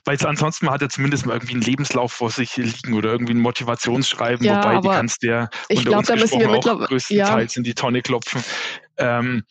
[0.05, 3.09] Weil es ansonsten man hat ja zumindest mal irgendwie einen Lebenslauf vor sich liegen oder
[3.11, 6.39] irgendwie ein Motivationsschreiben, ja, wobei die kannst du ja ich unter glaub, uns da müssen
[6.39, 7.59] wir auch größtenteils ja.
[7.59, 8.43] in die Tonne klopfen.
[8.97, 9.43] Ähm,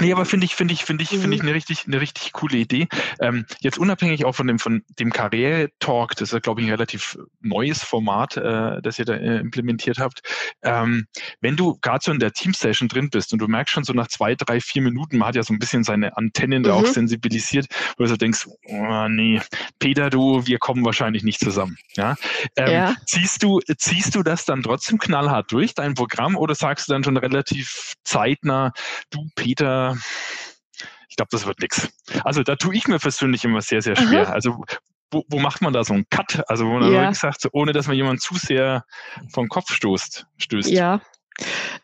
[0.00, 1.48] Nee, aber finde ich, finde ich, finde ich, finde ich mhm.
[1.48, 2.88] eine richtig, eine richtig coole Idee.
[3.20, 7.18] Ähm, jetzt unabhängig auch von dem, von dem Karriere-Talk, das ist, glaube ich, ein relativ
[7.40, 10.22] neues Format, äh, das ihr da äh, implementiert habt.
[10.62, 11.06] Ähm,
[11.40, 14.08] wenn du gerade so in der Team-Session drin bist und du merkst schon so nach
[14.08, 16.64] zwei, drei, vier Minuten, man hat ja so ein bisschen seine Antennen mhm.
[16.64, 16.92] da auch mhm.
[16.92, 19.40] sensibilisiert, wo du so denkst, oh, nee,
[19.78, 21.76] Peter, du, wir kommen wahrscheinlich nicht zusammen.
[21.96, 22.16] Ja?
[22.56, 22.96] Ähm, ja.
[23.06, 27.04] Ziehst du, ziehst du das dann trotzdem knallhart durch, dein Programm, oder sagst du dann
[27.04, 28.72] schon relativ zeitnah,
[29.10, 29.89] du, Peter,
[31.08, 31.88] ich glaube, das wird nichts.
[32.24, 34.28] Also da tue ich mir persönlich immer sehr, sehr schwer.
[34.28, 34.32] Aha.
[34.32, 34.64] Also
[35.10, 36.42] wo, wo, macht man da so einen Cut?
[36.48, 37.08] Also wo man ja.
[37.08, 38.84] gesagt, so, ohne dass man jemanden zu sehr
[39.32, 40.70] vom Kopf stoßt, stößt.
[40.70, 41.00] Ja.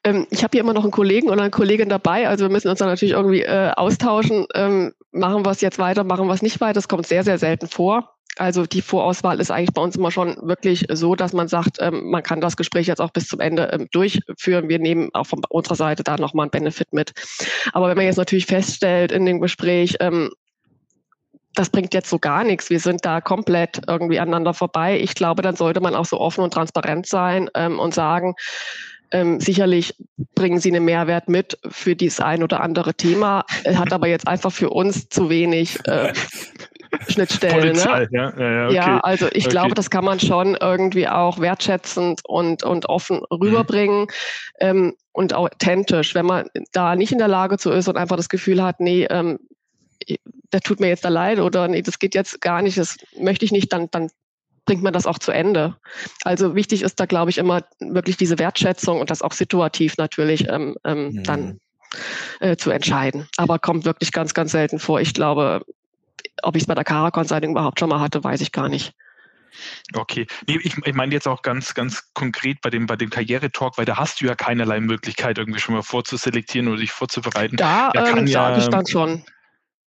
[0.05, 2.69] Ähm, ich habe hier immer noch einen Kollegen oder eine Kollegin dabei, also wir müssen
[2.69, 4.47] uns dann natürlich irgendwie äh, austauschen.
[4.55, 6.75] Ähm, machen wir es jetzt weiter, machen wir es nicht weiter.
[6.75, 8.15] Das kommt sehr, sehr selten vor.
[8.38, 12.11] Also die Vorauswahl ist eigentlich bei uns immer schon wirklich so, dass man sagt, ähm,
[12.11, 14.68] man kann das Gespräch jetzt auch bis zum Ende ähm, durchführen.
[14.68, 17.12] Wir nehmen auch von unserer Seite da nochmal einen Benefit mit.
[17.72, 20.31] Aber wenn man jetzt natürlich feststellt in dem Gespräch, ähm,
[21.55, 22.68] das bringt jetzt so gar nichts.
[22.68, 25.01] Wir sind da komplett irgendwie aneinander vorbei.
[25.01, 28.35] Ich glaube, dann sollte man auch so offen und transparent sein ähm, und sagen,
[29.12, 29.94] ähm, sicherlich
[30.35, 34.53] bringen sie einen Mehrwert mit für dieses ein oder andere Thema, hat aber jetzt einfach
[34.53, 36.12] für uns zu wenig äh,
[37.09, 37.77] Schnittstellen.
[37.77, 37.83] Ne?
[37.83, 38.75] Ja, ja, ja, okay.
[38.75, 39.51] ja, also ich okay.
[39.51, 44.07] glaube, das kann man schon irgendwie auch wertschätzend und, und offen rüberbringen mhm.
[44.61, 46.14] ähm, und authentisch.
[46.14, 49.07] Wenn man da nicht in der Lage zu ist und einfach das Gefühl hat, nee,
[49.11, 49.38] ähm,
[50.53, 53.45] der tut mir jetzt da leid oder nee, das geht jetzt gar nicht, das möchte
[53.45, 54.11] ich nicht, dann, dann
[54.64, 55.77] bringt man das auch zu Ende.
[56.23, 60.49] Also wichtig ist da, glaube ich, immer wirklich diese Wertschätzung und das auch situativ natürlich
[60.49, 61.23] ähm, ähm, mhm.
[61.25, 61.61] dann
[62.40, 63.29] äh, zu entscheiden.
[63.37, 65.01] Aber kommt wirklich ganz, ganz selten vor.
[65.01, 65.62] Ich glaube,
[66.42, 68.94] ob ich es bei der Cara Consulting überhaupt schon mal hatte, weiß ich gar nicht.
[69.94, 70.26] Okay.
[70.46, 73.85] Nee, ich, ich meine jetzt auch ganz, ganz konkret bei dem, bei dem Karrieretalk, weil
[73.85, 77.57] da hast du ja keinerlei Möglichkeit, irgendwie schon mal vorzuselektieren oder dich vorzubereiten.
[77.57, 79.24] Da, da ähm, sage ich dann schon.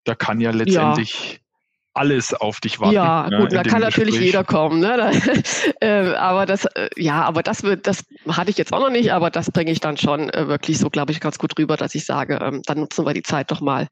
[0.04, 1.38] Da kann ja letztendlich ja
[1.96, 2.94] alles auf dich warten.
[2.94, 4.26] Ja, gut, da kann natürlich Gespräch.
[4.26, 4.80] jeder kommen.
[4.80, 4.96] Ne?
[5.80, 8.90] Da, äh, aber das, äh, ja, aber das wird, das hatte ich jetzt auch noch
[8.90, 11.76] nicht, aber das bringe ich dann schon äh, wirklich so, glaube ich, ganz gut rüber,
[11.76, 13.88] dass ich sage, ähm, dann nutzen wir die Zeit doch mal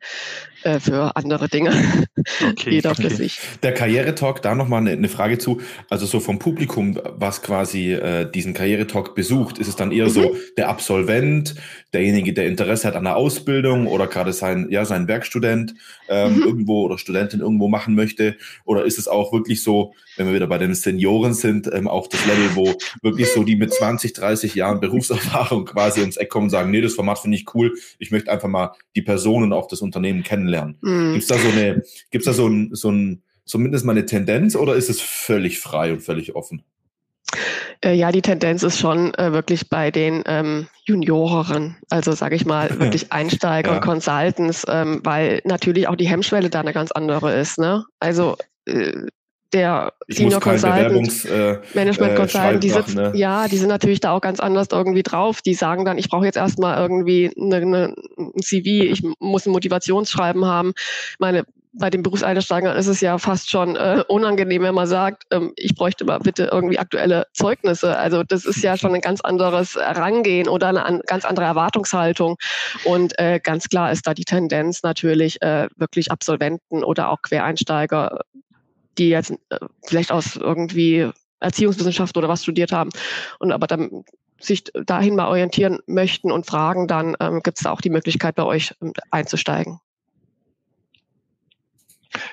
[0.64, 1.72] äh, für andere Dinge.
[2.42, 3.08] Okay, jeder okay.
[3.08, 3.38] für sich.
[3.62, 5.60] Der Karrieretalk, da nochmal eine, eine Frage zu.
[5.90, 10.10] Also so vom Publikum, was quasi äh, diesen Karrieretalk besucht, ist es dann eher mhm.
[10.10, 11.54] so der Absolvent,
[11.92, 15.74] derjenige, der Interesse hat an der Ausbildung oder gerade sein, ja, sein Werkstudent
[16.08, 16.42] ähm, mhm.
[16.42, 18.36] irgendwo oder Studentin irgendwo machen möchte?
[18.64, 22.06] Oder ist es auch wirklich so, wenn wir wieder bei den Senioren sind, ähm, auch
[22.06, 26.44] das Level, wo wirklich so die mit 20, 30 Jahren Berufserfahrung quasi ums Eck kommen
[26.44, 29.52] und sagen, nee, das Format finde ich cool, ich möchte einfach mal die Person und
[29.52, 30.78] auch das Unternehmen kennenlernen.
[30.80, 31.12] Mhm.
[31.12, 34.56] Gibt es da so eine, gibt's da so ein, so ein, zumindest mal eine Tendenz
[34.56, 36.62] oder ist es völlig frei und völlig offen?
[37.84, 42.46] Äh, ja, die Tendenz ist schon äh, wirklich bei den ähm, Junioreren, also sage ich
[42.46, 43.76] mal wirklich Einsteiger ja.
[43.76, 47.58] und Consultants, ähm, weil natürlich auch die Hemmschwelle da eine ganz andere ist.
[47.58, 47.84] Ne?
[48.00, 48.92] Also äh,
[49.52, 53.12] der ich Senior Consultant, äh, Management äh, Consultant, die sitzen, ne?
[53.14, 55.42] ja, die sind natürlich da auch ganz anders irgendwie drauf.
[55.42, 59.52] Die sagen dann, ich brauche jetzt erstmal irgendwie eine, eine, ein CV, ich muss ein
[59.52, 60.72] Motivationsschreiben haben.
[61.20, 61.44] Meine
[61.76, 65.74] bei den Berufseinsteigern ist es ja fast schon äh, unangenehm, wenn man sagt, ähm, ich
[65.74, 67.96] bräuchte mal bitte irgendwie aktuelle Zeugnisse.
[67.96, 72.36] Also das ist ja schon ein ganz anderes Rangehen oder eine an, ganz andere Erwartungshaltung.
[72.84, 78.20] Und äh, ganz klar ist da die Tendenz natürlich äh, wirklich Absolventen oder auch Quereinsteiger,
[78.96, 81.10] die jetzt äh, vielleicht aus irgendwie
[81.40, 82.90] Erziehungswissenschaft oder was studiert haben
[83.40, 84.04] und aber dann
[84.40, 88.34] sich dahin mal orientieren möchten und fragen, dann ähm, gibt es da auch die Möglichkeit,
[88.34, 89.80] bei euch ähm, einzusteigen.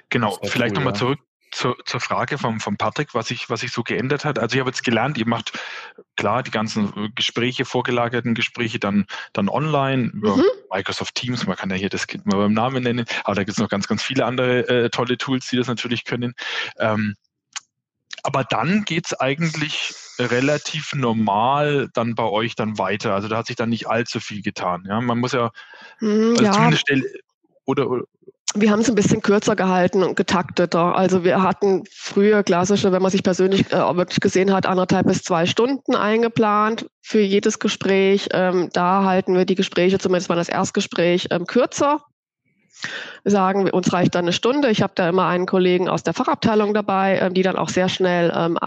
[0.10, 1.00] Genau, vielleicht cool, nochmal ja.
[1.00, 1.20] zurück
[1.52, 4.40] zur, zur Frage vom, vom Patrick, was sich was sich so geändert hat.
[4.40, 5.52] Also ich habe jetzt gelernt, ihr macht
[6.16, 10.46] klar die ganzen Gespräche, vorgelagerten Gespräche dann, dann online über mhm.
[10.72, 13.58] Microsoft Teams, man kann ja hier das Kind mal beim Namen nennen, aber da gibt
[13.58, 16.34] es noch ganz, ganz viele andere äh, tolle Tools, die das natürlich können.
[16.80, 17.16] Ähm,
[18.24, 23.16] aber dann geht es eigentlich relativ normal dann bei euch dann weiter.
[23.16, 24.84] Also da hat sich dann nicht allzu viel getan.
[24.88, 25.52] Ja, man muss ja,
[26.00, 26.52] mhm, also ja.
[26.52, 27.04] zumindest Stelle,
[27.66, 28.04] oder, oder
[28.54, 30.96] wir haben es ein bisschen kürzer gehalten und getakteter.
[30.96, 35.24] Also wir hatten früher klassische, wenn man sich persönlich äh, wirklich gesehen hat, anderthalb bis
[35.24, 38.30] zwei Stunden eingeplant für jedes Gespräch.
[38.34, 42.02] Ähm, da halten wir die Gespräche, zumindest mal das Erstgespräch, ähm, kürzer.
[43.24, 44.70] Sagen wir, uns reicht dann eine Stunde.
[44.70, 47.90] Ich habe da immer einen Kollegen aus der Fachabteilung dabei, ähm, die dann auch sehr
[47.90, 48.58] schnell ähm,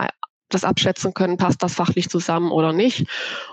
[0.49, 3.07] das abschätzen können, passt das fachlich zusammen oder nicht.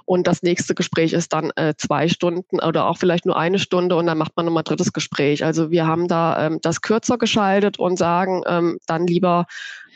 [0.05, 3.95] Und das nächste Gespräch ist dann äh, zwei Stunden oder auch vielleicht nur eine Stunde
[3.95, 5.43] und dann macht man nochmal drittes Gespräch.
[5.43, 9.45] Also wir haben da ähm, das kürzer geschaltet und sagen, ähm, dann lieber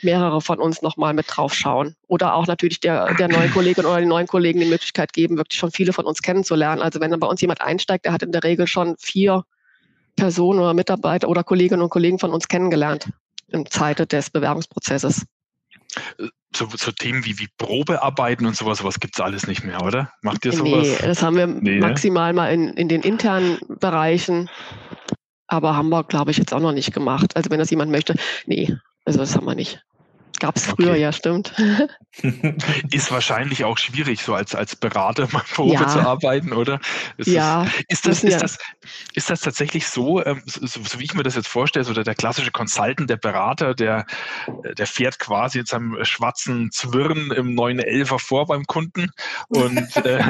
[0.02, 1.94] mehrere von uns nochmal mit drauf schauen.
[2.06, 5.58] Oder auch natürlich der, der neuen Kollegin oder den neuen Kollegen die Möglichkeit geben, wirklich
[5.58, 6.82] schon viele von uns kennenzulernen.
[6.82, 9.44] Also wenn dann bei uns jemand einsteigt, der hat in der Regel schon vier
[10.16, 13.10] Personen oder Mitarbeiter oder Kolleginnen und Kollegen von uns kennengelernt
[13.48, 15.26] im Zeit des Bewerbungsprozesses
[16.54, 20.12] so, so Themen wie, wie Probearbeiten und sowas, sowas gibt es alles nicht mehr, oder?
[20.22, 20.86] Macht ihr sowas?
[20.86, 21.80] Nee, das haben wir nee, ne?
[21.80, 24.48] maximal mal in, in den internen Bereichen,
[25.46, 27.36] aber haben wir, glaube ich, jetzt auch noch nicht gemacht.
[27.36, 28.14] Also wenn das jemand möchte,
[28.46, 29.82] nee, also das haben wir nicht.
[30.38, 31.00] Gab es früher, okay.
[31.00, 31.52] ja, stimmt.
[32.90, 35.88] ist wahrscheinlich auch schwierig, so als, als Berater mal Probe ja.
[35.88, 36.80] zu arbeiten, oder?
[37.16, 37.64] Ist ja.
[37.64, 38.38] Das, ist, das, ist, ja.
[38.38, 38.58] das,
[39.14, 42.04] ist das tatsächlich so, ähm, so, so, wie ich mir das jetzt vorstelle, so der,
[42.04, 44.06] der klassische Consultant, der Berater, der,
[44.76, 49.10] der fährt quasi jetzt am schwarzen Zwirn im 911er vor beim Kunden
[49.48, 50.20] und äh,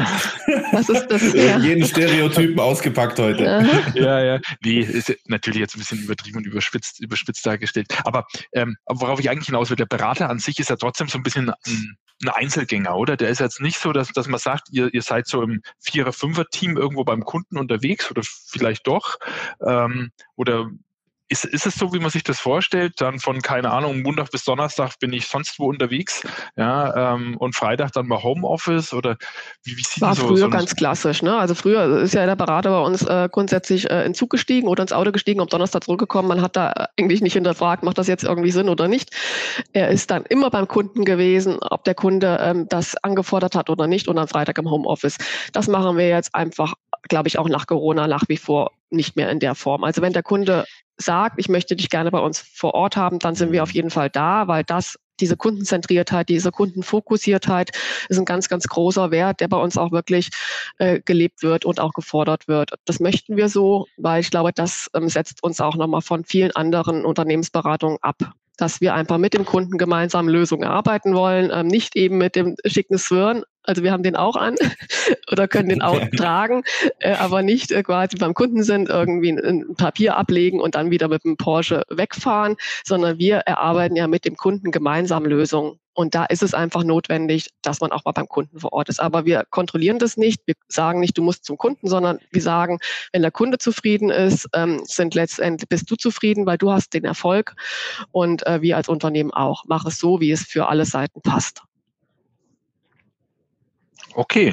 [0.72, 1.34] Was ist das?
[1.34, 1.58] Ja.
[1.58, 3.44] jeden Stereotypen ausgepackt heute.
[3.94, 4.40] ja, ja.
[4.62, 7.86] Nee, ist natürlich jetzt ein bisschen übertrieben und überspitzt, überspitzt dargestellt.
[8.04, 11.18] Aber ähm, worauf ich eigentlich hinaus will, der Berater an sich ist ja trotzdem so
[11.18, 13.16] ein bisschen ein, ein Einzelgänger, oder?
[13.16, 16.12] Der ist jetzt nicht so, dass, dass man sagt, ihr, ihr seid so im Vierer-,
[16.12, 19.18] Fünfer-Team irgendwo beim Kunden unterwegs oder vielleicht doch.
[19.61, 20.70] Ähm, oder
[21.28, 23.00] ist, ist es so, wie man sich das vorstellt?
[23.00, 26.22] Dann von, keine Ahnung, Montag bis Donnerstag bin ich sonst wo unterwegs,
[26.56, 29.16] ja, ähm, und Freitag dann mal Homeoffice oder
[29.64, 31.36] wie, wie sieht War so, früher so ganz klassisch, ne?
[31.36, 34.82] Also früher ist ja der Berater bei uns äh, grundsätzlich äh, in Zug gestiegen oder
[34.82, 36.28] ins Auto gestiegen, am Donnerstag zurückgekommen.
[36.28, 39.10] Man hat da eigentlich nicht hinterfragt, macht das jetzt irgendwie Sinn oder nicht.
[39.72, 43.86] Er ist dann immer beim Kunden gewesen, ob der Kunde ähm, das angefordert hat oder
[43.86, 45.18] nicht und am Freitag im Homeoffice.
[45.52, 46.74] Das machen wir jetzt einfach,
[47.08, 49.82] glaube ich, auch nach Corona nach wie vor nicht mehr in der Form.
[49.82, 50.64] Also wenn der Kunde
[50.98, 53.90] sagt, ich möchte dich gerne bei uns vor Ort haben, dann sind wir auf jeden
[53.90, 57.70] Fall da, weil das diese Kundenzentriertheit, diese Kundenfokussiertheit
[58.09, 60.30] ist ein ganz, ganz großer Wert, der bei uns auch wirklich
[60.78, 62.72] äh, gelebt wird und auch gefordert wird.
[62.85, 66.54] Das möchten wir so, weil ich glaube, das ähm, setzt uns auch nochmal von vielen
[66.54, 68.16] anderen Unternehmensberatungen ab.
[68.59, 72.56] dass wir einfach mit dem Kunden gemeinsam Lösungen erarbeiten wollen, ähm, nicht eben mit dem
[72.64, 73.44] schicken Swirn.
[73.66, 74.57] Also wir haben den auch an
[75.31, 76.62] oder können den auch tragen,
[77.00, 80.90] äh, aber nicht äh, quasi beim Kunden sind, irgendwie ein, ein, Papier ablegen und dann
[80.90, 85.79] wieder mit dem Porsche wegfahren, sondern wir erarbeiten ja mit dem Kunden gemeinsam Lösungen.
[85.96, 89.00] Und da ist es einfach notwendig, dass man auch mal beim Kunden vor Ort ist.
[89.00, 90.42] Aber wir kontrollieren das nicht.
[90.44, 92.81] Wir sagen nicht, du musst zum Kunden, sondern wir sagen,
[93.12, 97.07] wenn der Kunde zufrieden ist, ähm, sind letztendlich bist du zufrieden, weil du hast den
[97.07, 97.55] Erfolg.
[98.12, 99.64] Und äh, wir als Unternehmen auch.
[99.66, 101.62] Mach es so, wie es für alle Seiten passt.
[104.16, 104.52] Okay.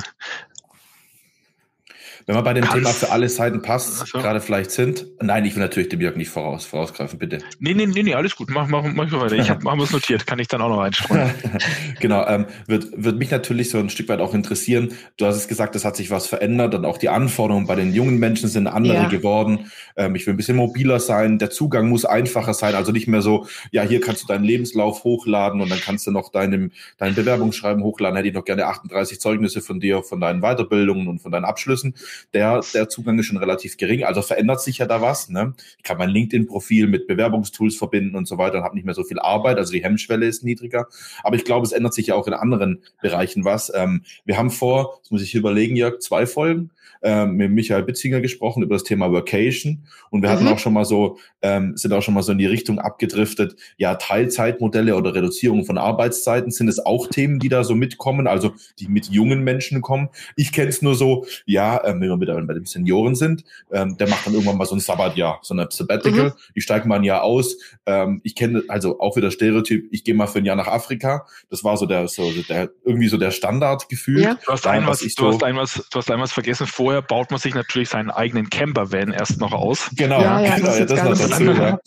[2.26, 4.20] Wenn wir bei dem Thema für alle Seiten passt, also.
[4.20, 5.06] gerade vielleicht sind.
[5.22, 7.40] Nein, ich will natürlich dem Jörg nicht voraus, vorausgreifen, bitte.
[7.60, 8.50] Nee, nee, nee, nee alles gut.
[8.50, 9.36] Mach, mach, mach weiter.
[9.36, 11.32] Ich habe es notiert, kann ich dann auch noch reinstreuen.
[12.00, 14.94] genau, ähm, wird, wird mich natürlich so ein Stück weit auch interessieren.
[15.18, 17.94] Du hast es gesagt, es hat sich was verändert und auch die Anforderungen bei den
[17.94, 19.08] jungen Menschen sind andere ja.
[19.10, 19.72] geworden.
[19.98, 23.22] Ähm, ich will ein bisschen mobiler sein, der Zugang muss einfacher sein, also nicht mehr
[23.22, 27.16] so, ja, hier kannst du deinen Lebenslauf hochladen und dann kannst du noch deinem, dein
[27.16, 28.16] Bewerbungsschreiben hochladen.
[28.16, 31.96] Hätte ich noch gerne 38 Zeugnisse von dir, von deinen Weiterbildungen und von deinen Abschlüssen
[32.34, 34.04] der, der Zugang ist schon relativ gering.
[34.04, 35.30] Also verändert sich ja da was.
[35.30, 35.54] Ne?
[35.78, 39.04] Ich kann mein LinkedIn-Profil mit Bewerbungstools verbinden und so weiter und habe nicht mehr so
[39.04, 39.58] viel Arbeit.
[39.58, 40.88] Also die Hemmschwelle ist niedriger.
[41.24, 43.72] Aber ich glaube, es ändert sich ja auch in anderen Bereichen was.
[43.76, 46.72] Ähm, wir haben vor, das muss ich überlegen, Jörg, zwei Folgen
[47.02, 50.34] äh, mit Michael Bitzinger gesprochen über das Thema Workation und wir mhm.
[50.34, 53.56] hatten auch schon mal so, ähm, sind auch schon mal so in die Richtung abgedriftet,
[53.78, 58.54] ja, Teilzeitmodelle oder Reduzierung von Arbeitszeiten, sind es auch Themen, die da so mitkommen, also
[58.80, 60.10] die mit jungen Menschen kommen.
[60.36, 63.98] Ich kenne es nur so, ja, ähm, wenn wir wieder bei den Senioren sind, ähm,
[63.98, 66.34] der macht dann irgendwann mal so ein Sabbatjahr, so ein Sabbatical, mhm.
[66.54, 67.58] ich steige mal ein Jahr aus.
[67.86, 71.26] Ähm, ich kenne also auch wieder Stereotyp, ich gehe mal für ein Jahr nach Afrika.
[71.50, 74.22] Das war so der, so der irgendwie so der Standardgefühl.
[74.22, 74.38] Ja.
[74.46, 76.68] Du hast ein was, du so, hast ein was, du hast ein was vergessen.
[76.74, 79.92] Vorher baut man sich natürlich seinen eigenen Campervan erst noch aus.
[79.96, 81.44] Genau, ja, ja, genau, das, das noch dazu.
[81.44, 81.80] Ja.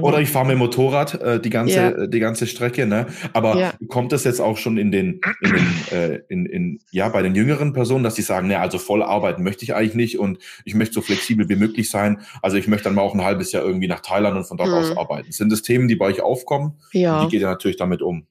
[0.00, 2.06] Oder ich fahre mit dem Motorrad äh, die ganze ja.
[2.06, 2.86] die ganze Strecke.
[2.86, 3.06] Ne?
[3.32, 7.20] Aber kommt das jetzt auch schon in den, in den äh, in, in ja bei
[7.22, 10.38] den jüngeren Personen, dass die sagen, ne, also voll arbeiten möchte ich eigentlich nicht und
[10.64, 12.20] ich möchte so flexibel wie möglich sein.
[12.40, 14.68] Also ich möchte dann mal auch ein halbes Jahr irgendwie nach Thailand und von dort
[14.68, 14.76] mhm.
[14.76, 15.32] aus arbeiten.
[15.32, 16.74] Sind das Themen, die bei euch aufkommen?
[16.92, 17.24] Ja.
[17.24, 18.28] Wie geht ihr natürlich damit um?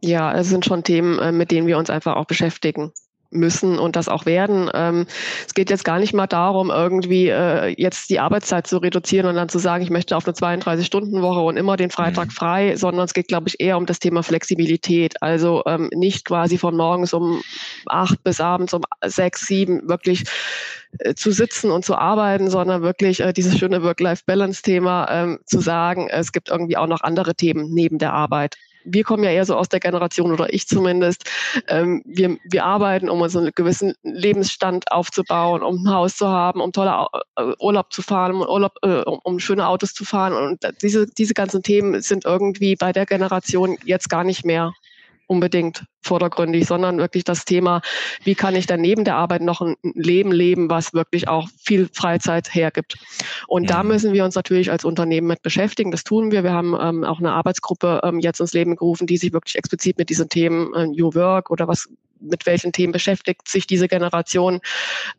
[0.00, 2.92] Ja, es sind schon Themen, äh, mit denen wir uns einfach auch beschäftigen
[3.30, 4.70] müssen und das auch werden.
[4.74, 5.06] Ähm,
[5.46, 9.36] es geht jetzt gar nicht mal darum, irgendwie äh, jetzt die Arbeitszeit zu reduzieren und
[9.36, 12.32] dann zu sagen, ich möchte auf eine 32-Stunden-Woche und immer den Freitag mhm.
[12.32, 15.22] frei, sondern es geht, glaube ich, eher um das Thema Flexibilität.
[15.22, 17.42] Also ähm, nicht quasi von morgens um
[17.86, 20.24] acht bis abends um sechs, sieben wirklich
[20.98, 26.08] äh, zu sitzen und zu arbeiten, sondern wirklich äh, dieses schöne Work-Life-Balance-Thema ähm, zu sagen,
[26.10, 29.56] es gibt irgendwie auch noch andere Themen neben der Arbeit wir kommen ja eher so
[29.56, 31.28] aus der Generation oder ich zumindest.
[31.68, 36.60] Ähm, wir, wir arbeiten, um uns einen gewissen Lebensstand aufzubauen, um ein Haus zu haben,
[36.60, 40.32] um tolle äh, Urlaub zu fahren, um, Urlaub, äh, um, um schöne Autos zu fahren.
[40.32, 44.72] Und diese, diese ganzen Themen sind irgendwie bei der Generation jetzt gar nicht mehr
[45.30, 47.82] unbedingt vordergründig, sondern wirklich das Thema,
[48.24, 51.88] wie kann ich dann neben der Arbeit noch ein Leben leben, was wirklich auch viel
[51.92, 52.96] Freizeit hergibt.
[53.46, 53.66] Und mhm.
[53.68, 55.92] da müssen wir uns natürlich als Unternehmen mit beschäftigen.
[55.92, 56.42] Das tun wir.
[56.42, 59.98] Wir haben ähm, auch eine Arbeitsgruppe ähm, jetzt ins Leben gerufen, die sich wirklich explizit
[59.98, 61.88] mit diesen Themen äh, New Work oder was
[62.20, 64.60] mit welchen Themen beschäftigt sich diese Generation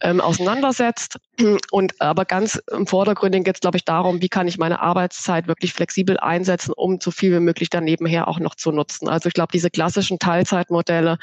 [0.02, 1.18] ähm, auseinandersetzt.
[1.72, 5.48] Und aber ganz im Vordergrund geht es, glaube ich, darum, wie kann ich meine Arbeitszeit
[5.48, 9.08] wirklich flexibel einsetzen, um so viel wie möglich dann nebenher auch noch zu nutzen.
[9.08, 11.18] Also ich glaube, diese klassischen Teilzeitmodelle,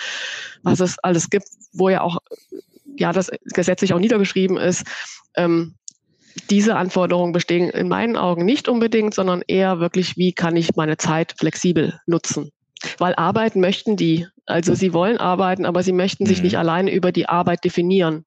[0.62, 2.18] was es alles gibt, wo ja auch
[2.96, 4.84] ja das gesetzlich auch niedergeschrieben ist,
[5.36, 5.74] ähm,
[6.50, 10.96] diese Anforderungen bestehen in meinen Augen nicht unbedingt, sondern eher wirklich, wie kann ich meine
[10.96, 12.52] Zeit flexibel nutzen.
[12.98, 14.26] Weil arbeiten möchten die.
[14.46, 16.44] Also sie wollen arbeiten, aber sie möchten sich mhm.
[16.44, 18.24] nicht alleine über die Arbeit definieren.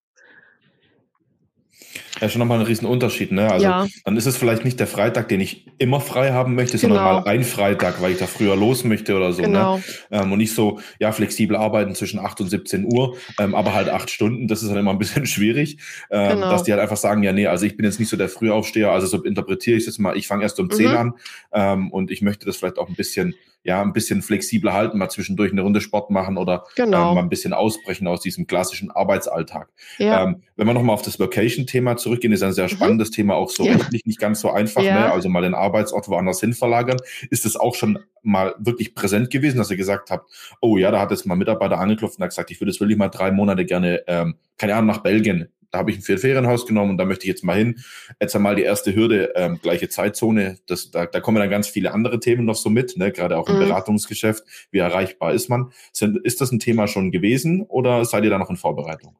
[2.21, 3.51] Ja, schon nochmal ein Riesenunterschied, ne?
[3.51, 3.87] Also ja.
[4.05, 6.93] dann ist es vielleicht nicht der Freitag, den ich immer frei haben möchte, genau.
[6.93, 9.41] sondern mal ein Freitag, weil ich da früher los möchte oder so.
[9.41, 9.47] Ne?
[9.47, 9.77] Genau.
[9.77, 9.83] Ne?
[10.11, 13.89] Ähm, und nicht so, ja, flexibel arbeiten zwischen 8 und 17 Uhr, ähm, aber halt
[13.89, 15.77] acht Stunden, das ist dann immer ein bisschen schwierig.
[16.11, 16.51] Ähm, genau.
[16.51, 18.91] Dass die halt einfach sagen, ja, nee, also ich bin jetzt nicht so der Frühaufsteher,
[18.91, 20.71] also so interpretiere ich es jetzt mal, ich fange erst um mhm.
[20.71, 21.13] 10 an
[21.53, 25.09] ähm, und ich möchte das vielleicht auch ein bisschen ja, ein bisschen flexibler halten, mal
[25.09, 27.09] zwischendurch eine Runde Sport machen oder genau.
[27.09, 29.69] ähm, mal ein bisschen ausbrechen aus diesem klassischen Arbeitsalltag.
[29.99, 30.23] Ja.
[30.23, 32.69] Ähm, wenn wir nochmal auf das Location-Thema zurückgehen, ist ein sehr mhm.
[32.69, 33.13] spannendes mhm.
[33.13, 33.73] Thema, auch so ja.
[33.73, 34.99] rechtlich nicht ganz so einfach, ja.
[34.99, 35.11] ne?
[35.11, 36.97] also mal den Arbeitsort woanders hin verlagern.
[37.29, 40.99] Ist das auch schon mal wirklich präsent gewesen, dass ihr gesagt habt, oh ja, da
[40.99, 43.31] hat jetzt mal ein Mitarbeiter angeklopft und hat gesagt, ich würde es wirklich mal drei
[43.31, 47.05] Monate gerne, ähm, keine Ahnung, nach Belgien da habe ich ein Ferienhaus genommen und da
[47.05, 47.79] möchte ich jetzt mal hin.
[48.19, 50.57] Jetzt einmal die erste Hürde, ähm, gleiche Zeitzone.
[50.67, 53.13] Das, da, da kommen dann ganz viele andere Themen noch so mit, ne?
[53.13, 53.59] gerade auch im mhm.
[53.59, 54.43] Beratungsgeschäft.
[54.71, 55.71] Wie erreichbar ist man?
[55.93, 59.15] Sind, ist das ein Thema schon gewesen oder seid ihr da noch in Vorbereitung?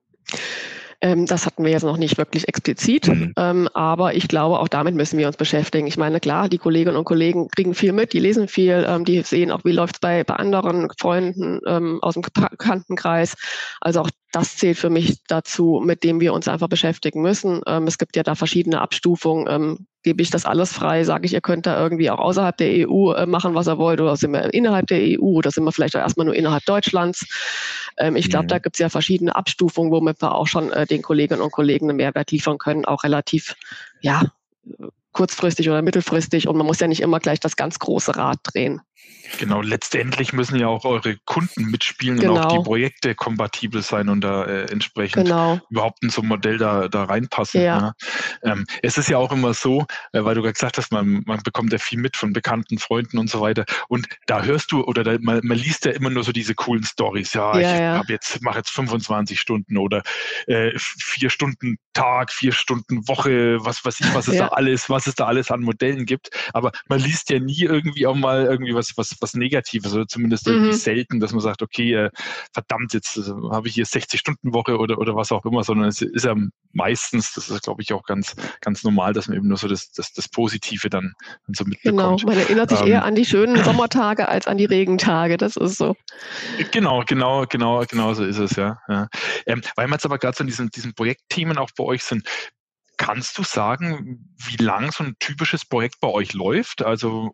[1.02, 3.34] Ähm, das hatten wir jetzt noch nicht wirklich explizit, mhm.
[3.36, 5.88] ähm, aber ich glaube, auch damit müssen wir uns beschäftigen.
[5.88, 9.22] Ich meine, klar, die Kolleginnen und Kollegen kriegen viel mit, die lesen viel, ähm, die
[9.22, 13.36] sehen auch, wie läuft es bei, bei anderen Freunden ähm, aus dem Bekanntenkreis.
[13.82, 17.62] Also auch das zählt für mich dazu, mit dem wir uns einfach beschäftigen müssen.
[17.68, 19.48] Ähm, es gibt ja da verschiedene Abstufungen.
[19.50, 22.90] Ähm, gebe ich das alles frei, sage ich, ihr könnt da irgendwie auch außerhalb der
[22.90, 25.72] EU äh, machen, was ihr wollt, oder sind wir innerhalb der EU oder sind wir
[25.72, 27.26] vielleicht auch erstmal nur innerhalb Deutschlands.
[27.98, 28.50] Ähm, ich glaube, mhm.
[28.50, 31.90] da gibt es ja verschiedene Abstufungen, womit wir auch schon äh, den Kolleginnen und Kollegen
[31.90, 33.56] einen Mehrwert liefern können, auch relativ,
[34.00, 34.24] ja,
[35.12, 38.82] kurzfristig oder mittelfristig und man muss ja nicht immer gleich das ganz große Rad drehen.
[39.40, 42.34] Genau, letztendlich müssen ja auch eure Kunden mitspielen genau.
[42.34, 42.64] und auch die genau.
[42.64, 45.60] Projekte kompatibel sein und da äh, entsprechend genau.
[45.70, 47.62] überhaupt in so ein Modell da, da reinpassen.
[47.62, 47.82] Ja.
[47.82, 47.94] Ne?
[48.44, 51.42] Ähm, es ist ja auch immer so, äh, weil du gerade gesagt hast, man, man
[51.44, 53.66] bekommt ja viel mit von bekannten Freunden und so weiter.
[53.88, 56.84] Und da hörst du oder da, man, man liest ja immer nur so diese coolen
[56.84, 57.34] Stories.
[57.34, 57.98] Ja, ja ich ja.
[57.98, 60.04] habe jetzt mache jetzt 25 Stunden oder
[60.48, 64.48] äh, vier Stunden Tag, vier Stunden Woche, was weiß ich, was es ja.
[64.48, 66.30] da alles, was es da alles an Modellen gibt.
[66.54, 70.48] Aber man liest ja nie irgendwie auch mal irgendwie was, was, was Negatives oder zumindest
[70.48, 70.54] mhm.
[70.54, 72.10] irgendwie selten, dass man sagt, okay, äh,
[72.54, 75.90] verdammt, jetzt äh, habe ich hier 60 Stunden Woche oder, oder was auch immer, sondern
[75.90, 76.36] es ist ja
[76.72, 79.92] meistens, das ist glaube ich auch ganz, ganz normal, dass man eben nur so das,
[79.92, 81.14] das, das Positive dann,
[81.48, 82.22] dann so mitbekommt.
[82.22, 85.58] Genau, man erinnert sich ähm, eher an die schönen Sommertage als an die Regentage, das
[85.58, 85.96] ist so.
[86.72, 88.80] Genau, genau, genau, genau so ist es, ja.
[88.88, 89.08] ja.
[89.46, 92.28] Ähm, weil wir jetzt aber gerade so in diesen, diesen Projektthemen auch bei euch sind,
[93.02, 96.84] Kannst du sagen, wie lang so ein typisches Projekt bei euch läuft?
[96.84, 97.32] Also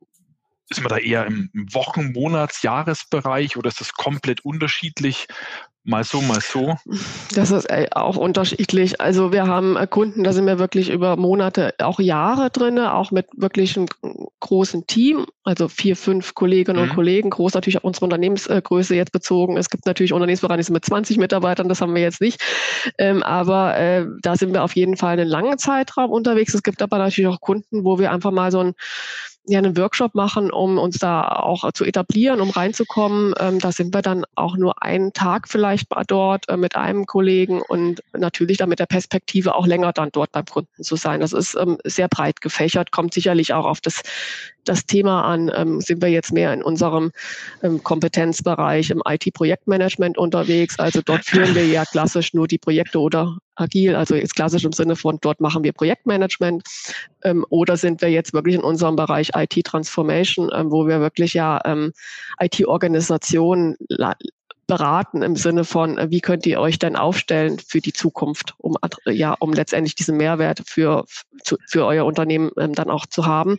[0.69, 5.27] ist man da eher im Wochen-, Monats-, Jahresbereich oder ist das komplett unterschiedlich?
[5.89, 6.75] Mal so, mal so.
[7.33, 8.99] Das ist äh, auch unterschiedlich.
[8.99, 13.11] Also wir haben äh, Kunden, da sind wir wirklich über Monate, auch Jahre drin, auch
[13.11, 13.87] mit wirklich einem
[14.41, 16.89] großen Team, also vier, fünf Kolleginnen mhm.
[16.89, 19.55] und Kollegen, groß natürlich auf unsere Unternehmensgröße jetzt bezogen.
[19.55, 22.41] Es gibt natürlich Unternehmensbereiche mit 20 Mitarbeitern, das haben wir jetzt nicht.
[22.97, 26.53] Ähm, aber äh, da sind wir auf jeden Fall einen langen Zeitraum unterwegs.
[26.53, 28.73] Es gibt aber natürlich auch Kunden, wo wir einfach mal so ein
[29.47, 33.33] ja einen Workshop machen, um uns da auch zu etablieren, um reinzukommen.
[33.39, 37.61] Ähm, da sind wir dann auch nur einen Tag vielleicht dort äh, mit einem Kollegen
[37.61, 41.21] und natürlich dann mit der Perspektive auch länger dann dort beim Kunden zu sein.
[41.21, 44.01] Das ist ähm, sehr breit gefächert, kommt sicherlich auch auf das,
[44.67, 45.51] das Thema an.
[45.55, 47.11] Ähm, sind wir jetzt mehr in unserem
[47.63, 50.79] ähm, Kompetenzbereich im IT-Projektmanagement unterwegs?
[50.79, 54.71] Also dort führen wir ja klassisch nur die Projekte oder agil, also jetzt klassisch im
[54.71, 56.63] Sinne von, dort machen wir Projektmanagement
[57.23, 61.59] ähm, oder sind wir jetzt wirklich in unserem Bereich IT-Transformation, ähm, wo wir wirklich ja
[61.65, 61.91] ähm,
[62.39, 63.75] IT-Organisationen
[64.67, 68.75] beraten im Sinne von, äh, wie könnt ihr euch denn aufstellen für die Zukunft, um
[69.05, 71.05] ja, um letztendlich diesen Mehrwert für
[71.67, 73.57] für euer Unternehmen ähm, dann auch zu haben.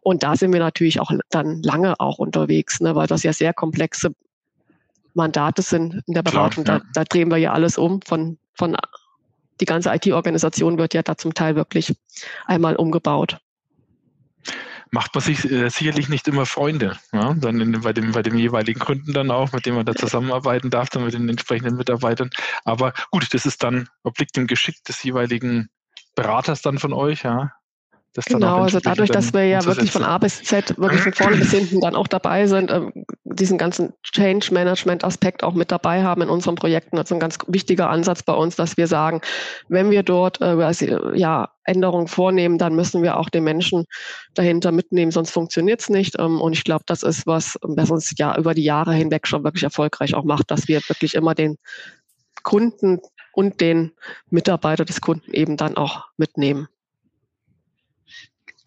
[0.00, 3.54] Und da sind wir natürlich auch dann lange auch unterwegs, ne, weil das ja sehr
[3.54, 4.12] komplexe
[5.14, 6.64] Mandate sind in der Beratung.
[6.64, 6.84] Klar, ja.
[6.92, 8.76] da, da drehen wir ja alles um von von
[9.60, 11.94] die ganze IT-Organisation wird ja da zum Teil wirklich
[12.46, 13.38] einmal umgebaut.
[14.90, 17.34] Macht man sich äh, sicherlich nicht immer Freunde, ja?
[17.34, 20.70] dann in, bei, dem, bei dem jeweiligen Kunden dann auch, mit dem man da zusammenarbeiten
[20.70, 22.30] darf, dann mit den entsprechenden Mitarbeitern.
[22.64, 25.68] Aber gut, das ist dann, obliegt dem Geschick des jeweiligen
[26.14, 27.52] Beraters dann von euch, ja,
[28.14, 31.36] das genau, also dadurch, dass wir ja wirklich von A bis Z, wirklich von vorne
[31.36, 32.80] bis hinten dann auch dabei sind, äh,
[33.24, 37.20] diesen ganzen Change Management Aspekt auch mit dabei haben in unseren Projekten, das ist ein
[37.20, 39.20] ganz wichtiger Ansatz bei uns, dass wir sagen,
[39.68, 40.56] wenn wir dort äh,
[41.14, 43.84] ja, Änderungen vornehmen, dann müssen wir auch den Menschen
[44.34, 46.18] dahinter mitnehmen, sonst funktioniert es nicht.
[46.18, 49.44] Ähm, und ich glaube, das ist was, was uns ja über die Jahre hinweg schon
[49.44, 51.56] wirklich erfolgreich auch macht, dass wir wirklich immer den
[52.42, 53.00] Kunden
[53.32, 53.92] und den
[54.30, 56.68] Mitarbeiter des Kunden eben dann auch mitnehmen.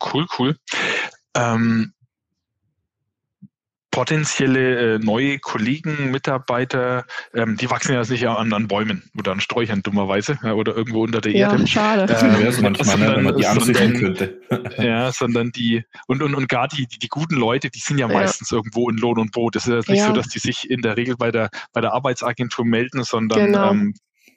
[0.02, 0.58] Cool, cool.
[1.36, 1.94] Ähm,
[3.92, 9.42] potenzielle äh, neue Kollegen, Mitarbeiter, ähm, die wachsen ja nicht an, an Bäumen oder an
[9.42, 11.68] Sträuchern dummerweise ja, oder irgendwo unter der ja, Erde.
[11.68, 12.18] Schade.
[12.22, 14.42] Ähm, manchmal, sondern, wenn man die sondern, könnte.
[14.78, 18.08] ja, sondern die und und, und gar die, die, die guten Leute, die sind ja,
[18.08, 18.14] ja.
[18.14, 19.58] meistens irgendwo in Lohn und Brot.
[19.58, 21.92] Es ist ja nicht so, dass die sich in der Regel bei der bei der
[21.94, 23.72] Arbeitsagentur melden, sondern genau.
[23.72, 23.94] ähm,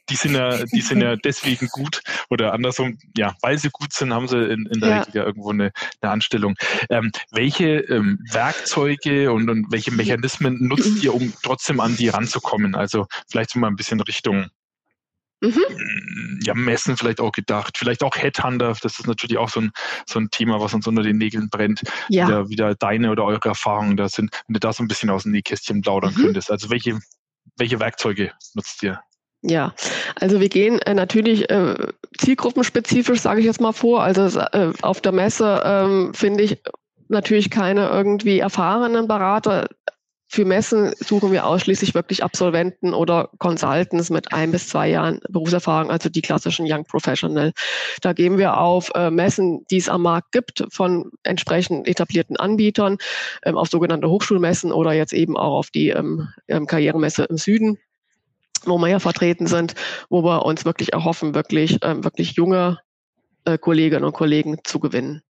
[0.08, 4.12] die sind ja, die sind ja deswegen gut oder andersrum, ja, weil sie gut sind,
[4.12, 4.98] haben sie in, in der ja.
[5.00, 6.54] Regel ja irgendwo eine, eine Anstellung.
[6.90, 12.74] Ähm, welche ähm, Werkzeuge und, und welche Mechanismen nutzt ihr, um trotzdem an die ranzukommen?
[12.74, 14.50] Also vielleicht so mal ein bisschen Richtung
[15.44, 15.60] Mhm.
[15.68, 19.72] Mm, ja, Messen vielleicht auch gedacht, vielleicht auch Headhunter, das ist natürlich auch so ein,
[20.06, 21.82] so ein Thema, was uns unter den Nägeln brennt.
[22.08, 22.26] Ja.
[22.26, 25.24] Wieder, wieder deine oder eure Erfahrungen da sind, wenn du da so ein bisschen aus
[25.24, 26.22] dem Nähkästchen plaudern mhm.
[26.22, 26.50] könntest.
[26.50, 26.98] Also welche,
[27.56, 29.00] welche Werkzeuge nutzt ihr?
[29.46, 29.74] Ja,
[30.18, 31.74] also wir gehen äh, natürlich äh,
[32.16, 34.02] zielgruppenspezifisch, sage ich jetzt mal vor.
[34.02, 36.62] Also äh, auf der Messe ähm, finde ich
[37.09, 39.66] natürlich keine irgendwie erfahrenen Berater
[40.28, 45.90] für Messen suchen wir ausschließlich wirklich Absolventen oder Consultants mit ein bis zwei Jahren Berufserfahrung,
[45.90, 47.53] also die klassischen Young Professional.
[48.01, 52.97] Da gehen wir auf äh, Messen, die es am Markt gibt, von entsprechend etablierten Anbietern,
[53.45, 57.78] ähm, auf sogenannte Hochschulmessen oder jetzt eben auch auf die ähm, ähm Karrieremesse im Süden
[58.66, 59.74] wo wir ja vertreten sind,
[60.08, 62.78] wo wir uns wirklich erhoffen, wirklich, ähm, wirklich junge
[63.44, 65.22] äh, Kolleginnen und Kollegen zu gewinnen.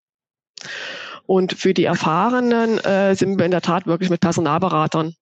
[1.26, 5.14] Und für die Erfahrenen äh, sind wir in der Tat wirklich mit Personalberatern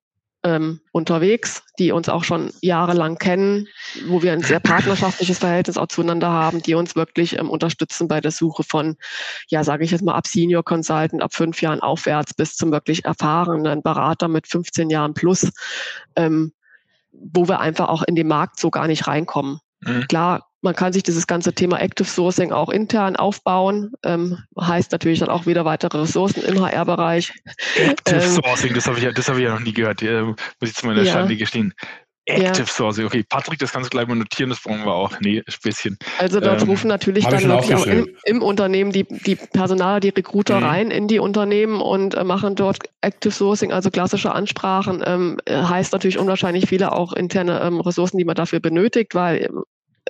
[0.45, 3.69] ähm, unterwegs, die uns auch schon jahrelang kennen,
[4.07, 8.21] wo wir ein sehr partnerschaftliches Verhältnis auch zueinander haben, die uns wirklich ähm, unterstützen bei
[8.21, 8.97] der Suche von,
[9.49, 13.05] ja, sage ich jetzt mal, ab Senior Consultant, ab fünf Jahren aufwärts bis zum wirklich
[13.05, 15.49] erfahrenen Berater mit 15 Jahren plus,
[16.17, 16.53] ähm,
[17.13, 19.59] wo wir einfach auch in den Markt so gar nicht reinkommen.
[19.81, 20.07] Mhm.
[20.09, 23.93] Klar man kann sich dieses ganze Thema Active Sourcing auch intern aufbauen.
[24.05, 27.33] Ähm, heißt natürlich dann auch wieder weitere Ressourcen im HR-Bereich.
[27.77, 30.01] Active ähm, Sourcing, das habe ich, ja, das hab ich ja noch nie gehört.
[30.03, 31.13] Ja, muss ich zu meiner ja.
[31.13, 31.75] Schande gestehen.
[32.27, 32.67] Active ja.
[32.67, 33.25] Sourcing, okay.
[33.29, 35.19] Patrick, das kannst du gleich mal notieren, das brauchen wir auch.
[35.21, 35.99] Nee, Späßchen.
[36.19, 40.11] Also dort ähm, rufen natürlich dann wirklich auch im, im, Unternehmen die, die Personaler, die
[40.11, 40.65] Recruiter mhm.
[40.65, 45.03] rein in die Unternehmen und äh, machen dort Active Sourcing, also klassische Ansprachen.
[45.05, 49.49] Ähm, heißt natürlich unwahrscheinlich viele auch interne ähm, Ressourcen, die man dafür benötigt, weil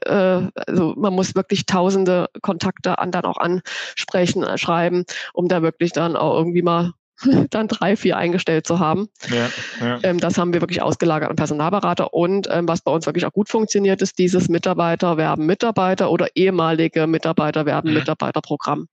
[0.02, 5.62] äh, also man muss wirklich tausende Kontakte an dann auch ansprechen, äh, schreiben, um da
[5.62, 6.92] wirklich dann auch irgendwie mal
[7.50, 9.08] dann drei, vier eingestellt zu haben.
[9.28, 9.48] Ja,
[9.86, 9.98] ja.
[10.02, 12.12] Ähm, das haben wir wirklich ausgelagert an Personalberater.
[12.12, 16.28] Und ähm, was bei uns wirklich auch gut funktioniert, ist dieses Mitarbeiter werben Mitarbeiter oder
[16.34, 17.94] ehemalige Mitarbeiter werben mhm.
[17.94, 18.88] Mitarbeiterprogramm.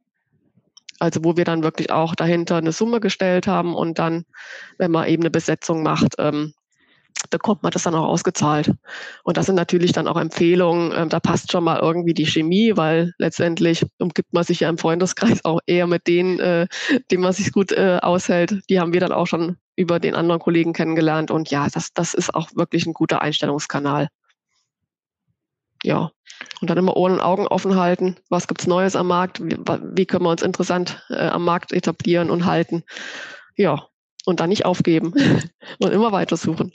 [1.00, 4.26] Also wo wir dann wirklich auch dahinter eine Summe gestellt haben und dann,
[4.78, 6.54] wenn man eben eine Besetzung macht, ähm,
[7.30, 8.74] bekommt man das dann auch ausgezahlt.
[9.24, 12.76] Und das sind natürlich dann auch Empfehlungen, ähm, da passt schon mal irgendwie die Chemie,
[12.76, 16.68] weil letztendlich umgibt man sich ja im Freundeskreis auch eher mit denen, äh,
[17.12, 18.62] denen man sich gut äh, aushält.
[18.70, 21.32] Die haben wir dann auch schon über den anderen Kollegen kennengelernt.
[21.32, 24.10] Und ja, das, das ist auch wirklich ein guter Einstellungskanal.
[25.84, 26.12] Ja.
[26.62, 28.18] Und dann immer Ohren und Augen offen halten.
[28.30, 29.42] Was gibt's Neues am Markt?
[29.42, 32.84] Wie, wie können wir uns interessant äh, am Markt etablieren und halten?
[33.56, 33.88] Ja.
[34.26, 35.14] Und dann nicht aufgeben
[35.80, 36.74] und immer weiter suchen.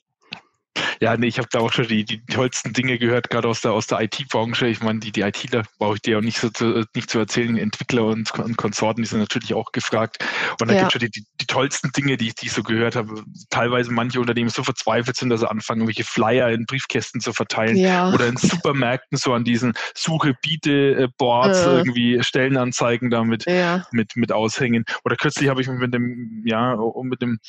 [1.04, 3.72] Ja, nee, ich habe da auch schon die, die tollsten Dinge gehört, gerade aus der,
[3.72, 4.68] aus der IT-Branche.
[4.68, 7.58] Ich meine, die, die ITler brauche ich dir auch nicht so zu, nicht zu erzählen.
[7.58, 10.24] Entwickler und, und Konsorten, die sind natürlich auch gefragt.
[10.58, 10.80] Und da ja.
[10.80, 13.22] gibt schon die, die, die, tollsten Dinge, die, die ich so gehört habe.
[13.50, 17.76] Teilweise manche Unternehmen so verzweifelt sind, dass sie anfangen, irgendwelche Flyer in Briefkästen zu verteilen
[17.76, 18.10] ja.
[18.10, 21.76] oder in Supermärkten so an diesen Suche-Biete-Boards äh.
[21.76, 23.86] irgendwie Stellenanzeigen damit ja.
[23.92, 24.86] mit, mit aushängen.
[25.04, 27.40] Oder kürzlich habe ich mich mit dem, ja, mit dem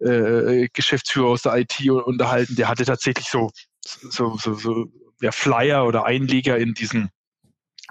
[0.00, 3.50] äh, Geschäftsführer aus der IT unterhalten, der hatte tatsächlich so,
[3.84, 4.86] so, so, so
[5.20, 7.10] ja, Flyer oder Einleger in diesen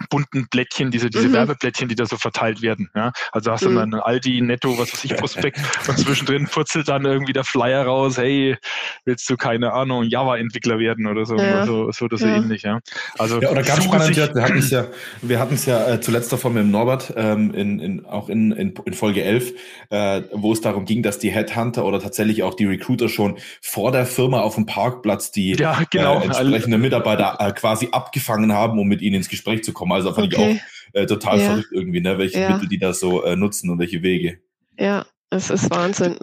[0.08, 1.34] bunten Blättchen, diese, diese mhm.
[1.34, 2.90] Werbeblättchen, die da so verteilt werden.
[2.94, 3.12] Ja?
[3.32, 3.76] Also hast du mhm.
[3.76, 7.84] dann ein Aldi, Netto, was weiß ich, Prospekt und zwischendrin purzelt dann irgendwie der Flyer
[7.84, 8.56] raus, hey,
[9.04, 11.66] willst du keine Ahnung, Java-Entwickler werden oder so, ja.
[11.66, 12.36] so, so oder so ja.
[12.36, 12.62] ähnlich.
[12.62, 12.80] Ja?
[13.18, 14.86] Also, ja, oder ganz spannend, wir hatten es ja,
[15.22, 18.52] wir hatten es ja äh, zuletzt davon mit dem Norbert, ähm, in, in, auch in,
[18.52, 19.52] in, in Folge 11,
[19.90, 23.92] äh, wo es darum ging, dass die Headhunter oder tatsächlich auch die Recruiter schon vor
[23.92, 26.20] der Firma auf dem Parkplatz die ja, genau.
[26.20, 30.06] äh, entsprechende Mitarbeiter äh, quasi abgefangen haben, um mit ihnen ins Gespräch zu kommen kommen.
[30.06, 30.52] Also fand okay.
[30.52, 30.62] ich
[30.94, 31.46] auch äh, total ja.
[31.46, 32.18] verrückt irgendwie, ne?
[32.18, 32.50] welche ja.
[32.50, 34.40] Mittel die da so äh, nutzen und welche Wege.
[34.78, 36.18] Ja, es ist Wahnsinn.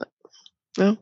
[0.77, 0.97] Ja.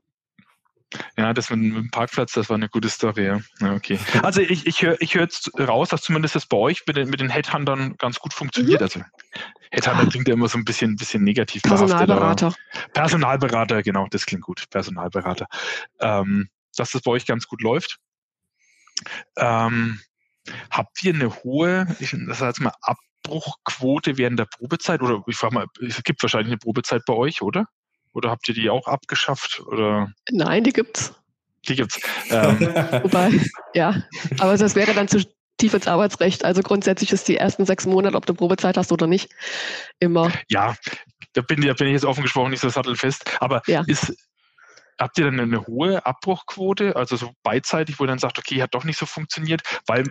[1.18, 3.26] Ja, das mit, dem Parkplatz, das war eine gute Story.
[3.26, 4.00] Ja, ja okay.
[4.24, 7.10] Also ich, ich höre ich hör jetzt raus, dass zumindest das bei euch mit den,
[7.10, 8.80] mit den Headhuntern ganz gut funktioniert.
[8.80, 8.86] Mhm.
[8.86, 9.02] Also
[9.72, 11.64] Headhunter klingt ja immer so ein bisschen, bisschen negativ.
[11.64, 12.54] Personalberater.
[12.94, 14.70] Personalberater, genau, das klingt gut.
[14.70, 15.48] Personalberater.
[16.00, 17.98] Ähm, dass das bei euch ganz gut läuft.
[19.38, 20.00] Ähm,
[20.72, 25.02] Habt ihr eine hohe, ich sag jetzt mal, Abbruchquote während der Probezeit?
[25.02, 27.66] Oder ich frage mal, es gibt wahrscheinlich eine Probezeit bei euch, oder?
[28.14, 29.62] Oder habt ihr die auch abgeschafft?
[29.68, 30.12] Oder?
[30.32, 31.14] Nein, die gibt's.
[31.68, 32.00] Die gibt's.
[32.30, 32.60] Ähm.
[33.04, 33.32] Wobei,
[33.74, 34.04] ja,
[34.40, 35.26] aber das wäre dann zu
[35.58, 36.46] tief ins Arbeitsrecht.
[36.46, 39.30] Also grundsätzlich ist die ersten sechs Monate, ob du Probezeit hast oder nicht,
[40.00, 40.32] immer.
[40.50, 40.76] Ja,
[41.34, 43.42] da bin, da bin ich jetzt offen gesprochen nicht so sattelfest.
[43.42, 43.84] Aber ja.
[43.88, 44.14] ist,
[45.00, 48.74] habt ihr dann eine hohe Abbruchquote, also so beidseitig, wo ihr dann sagt, okay, hat
[48.74, 50.06] doch nicht so funktioniert, weil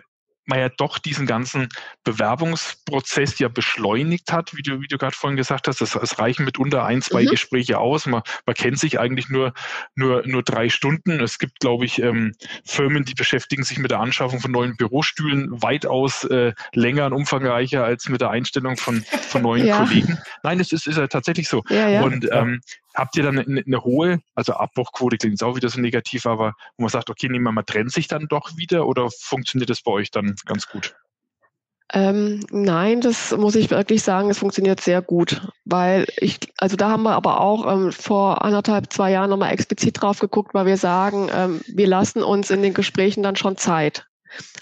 [0.46, 1.68] man ja doch diesen ganzen
[2.04, 5.80] Bewerbungsprozess ja beschleunigt hat, wie du, wie du gerade vorhin gesagt hast.
[5.80, 7.28] Es, es reichen mitunter ein, zwei mhm.
[7.28, 8.06] Gespräche aus.
[8.06, 9.54] Man, man kennt sich eigentlich nur,
[9.94, 11.20] nur, nur drei Stunden.
[11.20, 12.34] Es gibt, glaube ich, ähm,
[12.64, 17.84] Firmen, die beschäftigen sich mit der Anschaffung von neuen Bürostühlen weitaus äh, länger und umfangreicher
[17.84, 19.78] als mit der Einstellung von, von neuen ja.
[19.78, 20.18] Kollegen.
[20.42, 21.62] Nein, es ist, ist ja tatsächlich so.
[21.70, 22.02] Ja, ja.
[22.02, 22.60] Und ähm,
[22.94, 26.54] habt ihr dann eine, eine, hohe, also Abbruchquote klingt jetzt auch wieder so negativ, aber
[26.76, 29.82] wo man sagt, okay, nehmen wir mal, trennt sich dann doch wieder oder funktioniert das
[29.82, 30.94] bei euch dann ganz gut?
[31.92, 36.90] Ähm, nein, das muss ich wirklich sagen, es funktioniert sehr gut, weil ich, also da
[36.90, 40.76] haben wir aber auch ähm, vor anderthalb, zwei Jahren nochmal explizit drauf geguckt, weil wir
[40.76, 44.06] sagen, ähm, wir lassen uns in den Gesprächen dann schon Zeit.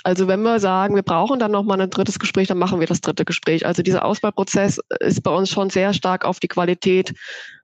[0.02, 3.00] Also wenn wir sagen, wir brauchen dann nochmal ein drittes Gespräch, dann machen wir das
[3.00, 3.64] dritte Gespräch.
[3.64, 7.14] Also dieser Auswahlprozess ist bei uns schon sehr stark auf die Qualität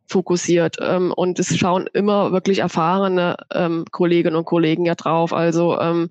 [0.06, 0.76] fokussiert.
[0.80, 5.32] Ähm, und es schauen immer wirklich erfahrene ähm, Kolleginnen und Kollegen ja drauf.
[5.32, 6.10] Also ähm,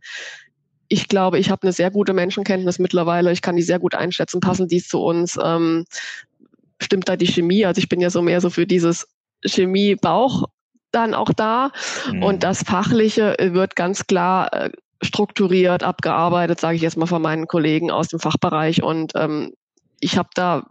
[0.90, 3.32] ich glaube, ich habe eine sehr gute Menschenkenntnis mittlerweile.
[3.32, 5.38] Ich kann die sehr gut einschätzen, passen die zu uns.
[5.42, 5.86] Ähm,
[6.82, 7.66] stimmt da die Chemie?
[7.66, 9.08] Also ich bin ja so mehr so für dieses
[9.46, 10.46] Chemie-Bauch
[10.92, 11.72] dann auch da.
[12.12, 12.24] Mhm.
[12.24, 14.72] Und das Fachliche wird ganz klar äh,
[15.02, 18.82] strukturiert, abgearbeitet, sage ich jetzt mal von meinen Kollegen aus dem Fachbereich.
[18.84, 19.54] Und ähm,
[20.00, 20.66] ich habe da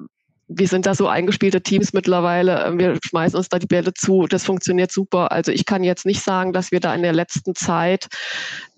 [0.49, 2.65] wir sind da so eingespielte Teams mittlerweile.
[2.65, 4.27] Ähm, wir schmeißen uns da die Bälle zu.
[4.27, 5.33] Das funktioniert super.
[5.33, 8.07] Also ich kann jetzt nicht sagen, dass wir da in der letzten Zeit,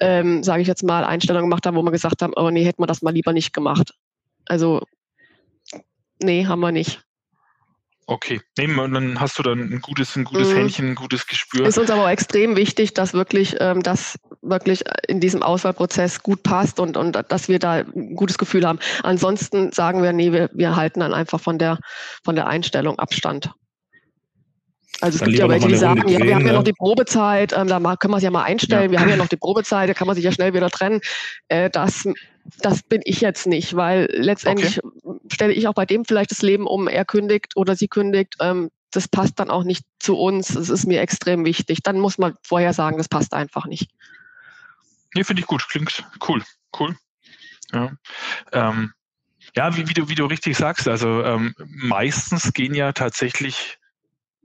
[0.01, 2.83] ähm, sage ich jetzt mal, Einstellungen gemacht haben, wo wir gesagt haben, oh nee, hätten
[2.83, 3.93] wir das mal lieber nicht gemacht.
[4.47, 4.83] Also
[6.23, 7.03] nee, haben wir nicht.
[8.11, 10.57] Okay, nehmen und dann hast du dann ein gutes, ein gutes mhm.
[10.57, 11.67] Händchen, ein gutes Gespür.
[11.67, 16.43] Ist uns aber auch extrem wichtig, dass wirklich ähm, das wirklich in diesem Auswahlprozess gut
[16.43, 18.79] passt und, und dass wir da ein gutes Gefühl haben.
[19.03, 21.81] Ansonsten sagen wir, nee, wir, wir halten dann einfach von der
[22.25, 23.51] von der Einstellung Abstand.
[25.03, 27.53] Also es dann gibt ja welche, die sagen, ja, wir haben ja noch die Probezeit,
[27.53, 28.91] ähm, da können wir es ja mal einstellen, ja.
[28.91, 31.01] wir haben ja noch die Probezeit, da kann man sich ja schnell wieder trennen.
[31.49, 32.09] Äh, das,
[32.63, 34.98] das bin ich jetzt nicht, weil letztendlich okay.
[35.33, 38.35] Stelle ich auch bei dem vielleicht das Leben um, er kündigt oder sie kündigt.
[38.41, 40.49] Ähm, das passt dann auch nicht zu uns.
[40.49, 41.83] Das ist mir extrem wichtig.
[41.83, 43.91] Dann muss man vorher sagen, das passt einfach nicht.
[45.15, 45.69] Nee, finde ich gut.
[45.69, 46.43] Klingt cool.
[46.79, 46.97] Cool.
[47.73, 47.93] Ja.
[48.53, 48.93] Ähm,
[49.57, 53.79] ja, wie, wie, du, wie du richtig sagst, also ähm, meistens gehen ja tatsächlich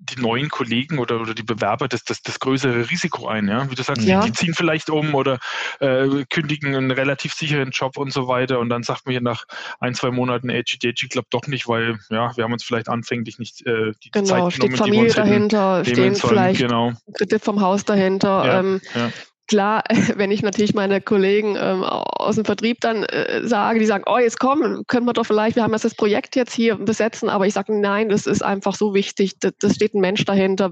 [0.10, 3.48] die neuen Kollegen oder, oder die Bewerber das, das, das größere Risiko ein.
[3.48, 3.70] Ja?
[3.70, 4.22] Wie du sagst, ja.
[4.22, 5.40] die, die ziehen vielleicht um oder
[5.80, 9.46] äh, kündigen einen relativ sicheren Job und so weiter und dann sagt man hier nach
[9.80, 13.40] ein, zwei Monaten, edgy, edgy klappt doch nicht, weil ja, wir haben uns vielleicht anfänglich
[13.40, 16.94] nicht äh, die genau, Zeit genommen, steht Familie die dahinter, stehen vielleicht genau.
[17.14, 18.46] Kredit vom Haus dahinter.
[18.46, 19.12] Ja, ähm, ja
[19.54, 19.84] klar,
[20.16, 24.18] wenn ich natürlich meine Kollegen ähm, aus dem Vertrieb dann äh, sage, die sagen, oh,
[24.18, 27.54] jetzt komm, können wir doch vielleicht, wir haben das Projekt jetzt hier besetzen, aber ich
[27.54, 30.72] sage, nein, das ist einfach so wichtig, da, das steht ein Mensch dahinter,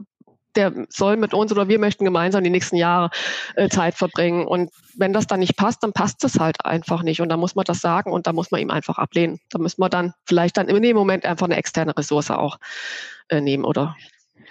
[0.55, 3.11] der soll mit uns oder wir möchten gemeinsam die nächsten Jahre
[3.55, 4.47] äh, Zeit verbringen.
[4.47, 7.21] Und wenn das dann nicht passt, dann passt es halt einfach nicht.
[7.21, 9.39] Und da muss man das sagen und da muss man ihm einfach ablehnen.
[9.51, 12.57] Da müssen wir dann vielleicht dann in dem Moment einfach eine externe Ressource auch
[13.29, 13.95] äh, nehmen oder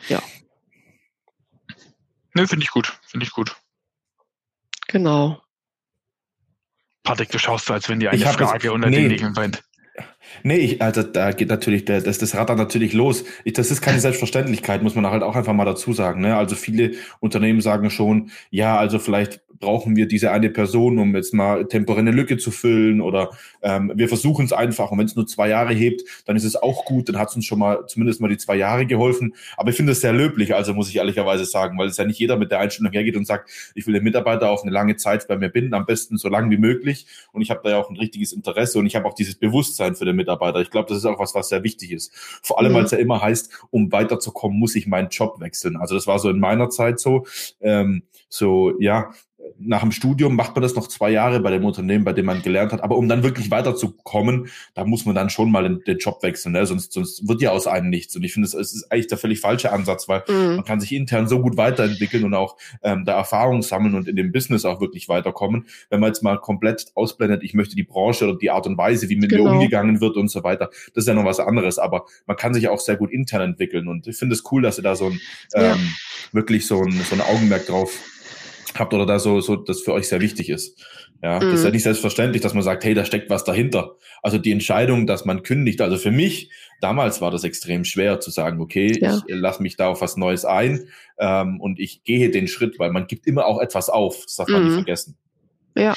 [0.09, 0.23] ja.
[2.33, 3.57] Nö, finde ich gut, finde ich gut.
[4.91, 5.41] Genau.
[7.03, 9.63] Patrick, du schaust so, als wenn dir eine Frage das, unter nee, den Nägeln brennt.
[10.43, 13.25] Nee, ich, also da geht natürlich, der, das, das Rad dann natürlich los.
[13.45, 16.21] Ich, das ist keine Selbstverständlichkeit, muss man halt auch einfach mal dazu sagen.
[16.21, 16.37] Ne?
[16.37, 21.35] Also viele Unternehmen sagen schon, ja, also vielleicht brauchen wir diese eine Person, um jetzt
[21.35, 23.31] mal temporär eine Lücke zu füllen oder
[23.63, 26.57] ähm, wir versuchen es einfach und wenn es nur zwei Jahre hebt, dann ist es
[26.57, 29.35] auch gut, dann hat es uns schon mal zumindest mal die zwei Jahre geholfen.
[29.57, 32.19] Aber ich finde es sehr löblich, also muss ich ehrlicherweise sagen, weil es ja nicht
[32.19, 35.29] jeder mit der Einstellung hergeht und sagt, ich will den Mitarbeiter auf eine lange Zeit
[35.29, 37.91] bei mir binden, am besten so lang wie möglich und ich habe da ja auch
[37.91, 40.61] ein richtiges Interesse und ich habe auch dieses Bewusstsein für den Mitarbeiter.
[40.61, 42.13] Ich glaube, das ist auch was, was sehr wichtig ist.
[42.43, 42.77] Vor allem, mhm.
[42.77, 45.77] weil es ja immer heißt, um weiterzukommen, muss ich meinen Job wechseln.
[45.77, 47.27] Also das war so in meiner Zeit so.
[47.61, 49.11] Ähm, so, ja,
[49.59, 52.43] nach dem Studium macht man das noch zwei Jahre bei dem Unternehmen, bei dem man
[52.43, 52.83] gelernt hat.
[52.83, 56.53] Aber um dann wirklich weiterzukommen, da muss man dann schon mal den, den Job wechseln.
[56.53, 56.67] Ne?
[56.67, 58.15] Sonst, sonst wird ja aus einem nichts.
[58.17, 60.57] Und ich finde, es ist eigentlich der völlig falsche Ansatz, weil mhm.
[60.57, 64.17] man kann sich intern so gut weiterentwickeln und auch ähm, da Erfahrung sammeln und in
[64.17, 65.67] dem Business auch wirklich weiterkommen.
[65.89, 69.09] Wenn man jetzt mal komplett ausblendet, ich möchte die Branche oder die Art und Weise,
[69.09, 69.45] wie mit genau.
[69.45, 71.79] mir umgegangen wird und so weiter, das ist ja noch was anderes.
[71.79, 73.89] Aber man kann sich auch sehr gut intern entwickeln.
[73.89, 75.21] Und ich finde es cool, dass ihr da so ein
[75.55, 75.73] ja.
[75.73, 75.91] ähm,
[76.33, 77.99] wirklich so ein, so ein Augenmerk drauf
[78.79, 80.79] habt oder da so, so das für euch sehr wichtig ist.
[81.23, 81.41] Ja, mhm.
[81.43, 81.75] das ist ja mhm.
[81.75, 83.97] nicht selbstverständlich, dass man sagt, hey, da steckt was dahinter.
[84.23, 86.51] Also die Entscheidung, dass man kündigt, also für mich,
[86.81, 89.17] damals war das extrem schwer zu sagen, okay, ja.
[89.17, 92.91] ich lasse mich da auf was Neues ein ähm, und ich gehe den Schritt, weil
[92.91, 94.77] man gibt immer auch etwas auf, das darf man nicht mhm.
[94.77, 95.17] vergessen.
[95.77, 95.95] Ja.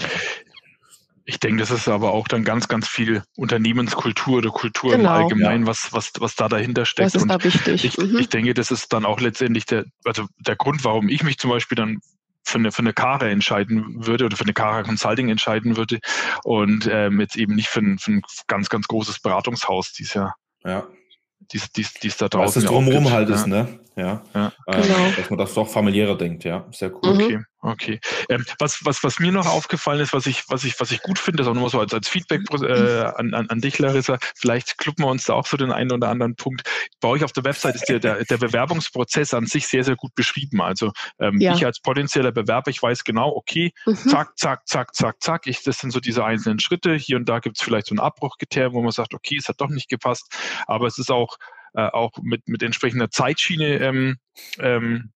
[1.25, 5.23] Ich denke, das ist aber auch dann ganz, ganz viel Unternehmenskultur oder Kultur genau, im
[5.23, 5.69] Allgemeinen, ja.
[5.69, 7.15] was, was, was da dahinter steckt.
[7.15, 7.85] Das ist da wichtig.
[7.85, 8.17] Ich, mhm.
[8.17, 11.49] ich denke, das ist dann auch letztendlich der, also der Grund, warum ich mich zum
[11.49, 11.99] Beispiel dann
[12.43, 15.99] für eine, für eine Kara entscheiden würde oder für eine Kara Consulting entscheiden würde
[16.43, 20.13] und ähm, jetzt eben nicht für ein, für ein ganz, ganz großes Beratungshaus, die es
[20.13, 20.33] ja,
[20.63, 20.87] ja.
[21.51, 22.47] Dies, dies, dies da draußen.
[22.47, 23.79] Was das drumherum halt ist, ne?
[23.95, 24.23] Ja.
[24.33, 24.51] ja.
[24.67, 25.11] Ähm, genau.
[25.15, 26.65] Dass man das doch familiärer denkt, ja.
[26.71, 27.13] Sehr cool.
[27.13, 27.21] Mhm.
[27.21, 27.99] Okay, Okay.
[28.29, 31.17] Ähm, was, was, was mir noch aufgefallen ist, was ich, was ich, was ich gut
[31.17, 34.77] finde, das auch nur so als, als Feedback äh, an, an, an dich, Larissa, vielleicht
[34.77, 36.69] kluppen wir uns da auch so den einen oder anderen Punkt.
[36.99, 40.13] Bei euch auf der Website ist der, der, der Bewerbungsprozess an sich sehr, sehr gut
[40.13, 40.61] beschrieben.
[40.61, 41.55] Also ähm, ja.
[41.55, 43.95] ich als potenzieller Bewerber, ich weiß genau, okay, mhm.
[43.95, 46.95] zack, zack, zack, zack, zack, ich, das sind so diese einzelnen Schritte.
[46.95, 49.61] Hier und da gibt es vielleicht so ein Abbruchkriterium, wo man sagt, okay, es hat
[49.61, 50.35] doch nicht gepasst,
[50.67, 51.37] aber es ist auch,
[51.73, 54.17] äh, auch mit, mit entsprechender Zeitschiene ähm,
[54.59, 55.11] ähm,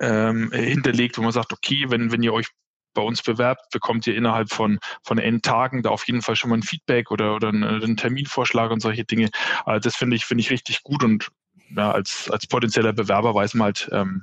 [0.00, 2.48] ähm, hinterlegt, wo man sagt, okay, wenn, wenn ihr euch
[2.94, 6.50] bei uns bewerbt, bekommt ihr innerhalb von, von N Tagen da auf jeden Fall schon
[6.50, 9.30] mal ein Feedback oder, oder einen, einen Terminvorschlag und solche Dinge.
[9.64, 11.28] Also das finde ich, finde ich richtig gut und
[11.70, 14.22] ja, als, als potenzieller Bewerber weiß man halt, ähm,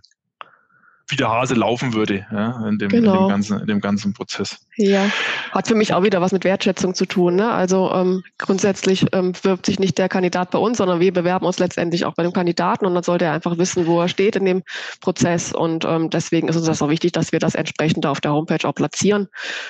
[1.08, 2.90] wie der Hase laufen würde ja, in, dem, genau.
[2.90, 3.28] in, dem genau.
[3.28, 4.66] ganzen, in dem ganzen Prozess.
[4.78, 5.10] Ja,
[5.52, 7.36] hat für mich auch wieder was mit Wertschätzung zu tun.
[7.36, 7.52] Ne?
[7.52, 11.60] Also ähm, grundsätzlich ähm, bewirbt sich nicht der Kandidat bei uns, sondern wir bewerben uns
[11.60, 14.46] letztendlich auch bei dem Kandidaten und dann sollte er einfach wissen, wo er steht in
[14.46, 14.64] dem
[15.02, 15.52] Prozess.
[15.52, 18.68] Und ähm, deswegen ist uns das auch wichtig, dass wir das entsprechend auf der Homepage
[18.68, 19.28] auch platzieren,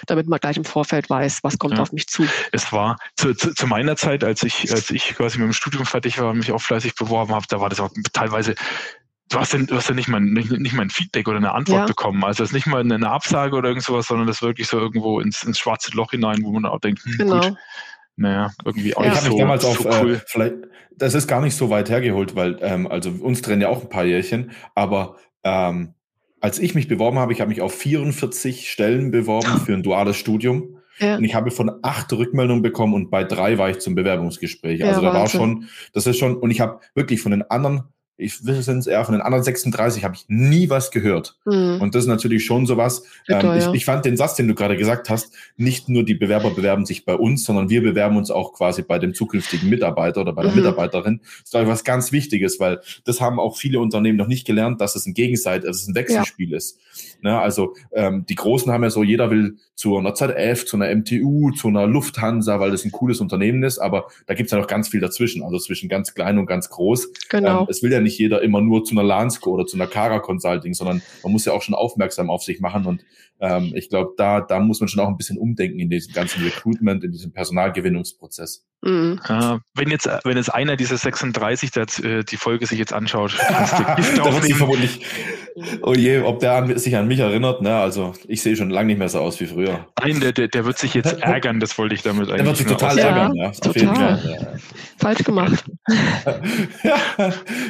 [0.08, 1.82] damit man gleich im Vorfeld weiß, was kommt ja.
[1.82, 2.26] auf mich zu.
[2.52, 5.86] Es war zu, zu, zu, meiner Zeit, als ich, als ich quasi mit dem Studium
[5.86, 8.56] fertig war und mich auch fleißig beworben habe, da war das auch teilweise
[9.32, 11.54] du hast ja, du hast ja nicht, mal, nicht, nicht mal ein Feedback oder eine
[11.54, 11.86] Antwort ja.
[11.86, 12.24] bekommen.
[12.24, 14.78] Also es ist nicht mal eine Absage oder irgend sowas, sondern das ist wirklich so
[14.78, 17.40] irgendwo ins, ins schwarze Loch hinein, wo man auch denkt, hm, genau.
[17.40, 17.56] gut,
[18.18, 19.12] naja, irgendwie auch ja.
[19.12, 20.14] nicht ich so, damals so auf, äh, cool.
[20.16, 20.56] Äh, vielleicht,
[20.96, 23.90] das ist gar nicht so weit hergeholt, weil, ähm, also uns trennen ja auch ein
[23.90, 25.96] paar Jährchen, aber ähm,
[26.42, 30.18] als ich mich beworben habe, ich habe mich auf 44 Stellen beworben für ein duales
[30.18, 30.78] Studium.
[30.98, 31.16] Ja.
[31.16, 34.84] Und ich habe von acht Rückmeldungen bekommen und bei drei war ich zum Bewerbungsgespräch.
[34.84, 37.84] Also ja, da war schon, das ist schon, und ich habe wirklich von den anderen
[38.18, 41.38] ich sind es eher von den anderen 36 habe ich nie was gehört.
[41.46, 41.80] Mhm.
[41.82, 43.04] Und das ist natürlich schon sowas.
[43.28, 46.52] Ähm, ich, ich, fand den Satz, den du gerade gesagt hast, nicht nur die Bewerber
[46.52, 50.34] bewerben sich bei uns, sondern wir bewerben uns auch quasi bei dem zukünftigen Mitarbeiter oder
[50.34, 50.58] bei der mhm.
[50.58, 51.20] Mitarbeiterin.
[51.24, 54.46] Das ist, glaube ich, was ganz Wichtiges, weil das haben auch viele Unternehmen noch nicht
[54.46, 56.58] gelernt, dass es ein Gegenseit, dass es ein Wechselspiel ja.
[56.58, 56.78] ist.
[57.22, 57.40] Ne?
[57.40, 61.52] Also ähm, die Großen haben ja so, jeder will zu einer ZF, zu einer MTU,
[61.52, 64.68] zu einer Lufthansa, weil das ein cooles Unternehmen ist, aber da gibt es ja noch
[64.68, 67.12] ganz viel dazwischen, also zwischen ganz klein und ganz groß.
[67.30, 67.62] Genau.
[67.62, 70.20] Ähm, es will ja nicht jeder immer nur zu einer Lansco oder zu einer Cara
[70.20, 73.04] Consulting, sondern man muss ja auch schon aufmerksam auf sich machen und
[73.42, 76.44] ähm, ich glaube, da, da muss man schon auch ein bisschen umdenken in diesem ganzen
[76.44, 78.64] Recruitment, in diesem Personalgewinnungsprozess.
[78.84, 79.20] Mhm.
[79.28, 83.36] Äh, wenn jetzt, wenn jetzt einer dieser 36 der, äh, die Folge sich jetzt anschaut,
[83.50, 85.02] da wird vermutlich,
[85.82, 87.76] oh je, ob der an, sich an mich erinnert, ne?
[87.76, 89.88] Also ich sehe schon lange nicht mehr so aus wie früher.
[90.00, 92.38] Nein, der, der, der wird sich jetzt ärgern, das wollte ich damit eigentlich.
[92.38, 93.52] Der wird sich total ärgern, ja.
[93.52, 94.20] Total.
[94.24, 94.48] Ja.
[94.98, 95.64] Falsch gemacht.
[96.84, 96.98] ja.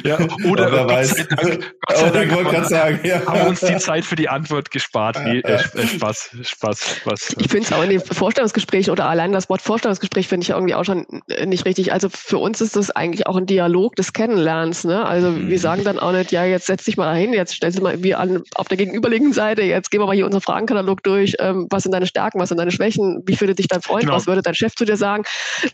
[0.03, 0.20] ja.
[0.49, 1.15] Oder wer weiß.
[1.15, 3.25] Dank, Gott sei Dank, Gott sei Dank sagen, ja.
[3.25, 5.17] haben wir uns die Zeit für die Antwort gespart.
[5.23, 7.35] Nee, äh, äh, Spaß, Spaß, Spaß.
[7.39, 10.75] Ich finde es auch in den Vorstellungsgesprächen oder allein das Wort Vorstellungsgespräch finde ich irgendwie
[10.75, 11.05] auch schon
[11.45, 11.93] nicht richtig.
[11.93, 14.83] Also für uns ist das eigentlich auch ein Dialog des Kennenlernens.
[14.83, 15.05] Ne?
[15.05, 15.49] Also mhm.
[15.49, 18.01] wir sagen dann auch nicht, ja, jetzt setz dich mal dahin, jetzt stellst du mal
[18.03, 21.35] wir an auf der gegenüberliegenden Seite, jetzt gehen wir mal hier unseren Fragenkatalog durch.
[21.39, 24.15] Ähm, was sind deine Stärken, was sind deine Schwächen, wie findet dich dein Freund, genau.
[24.15, 25.23] was würde dein Chef zu dir sagen?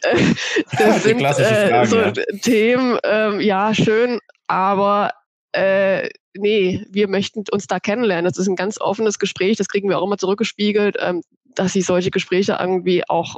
[0.78, 2.12] das sind äh, Fragen, so ja.
[2.42, 5.12] Themen, ähm, ja, schön, aber
[5.52, 8.26] äh, nee, wir möchten uns da kennenlernen.
[8.26, 11.22] Das ist ein ganz offenes Gespräch, das kriegen wir auch immer zurückgespiegelt, ähm,
[11.56, 13.38] dass sie solche Gespräche irgendwie auch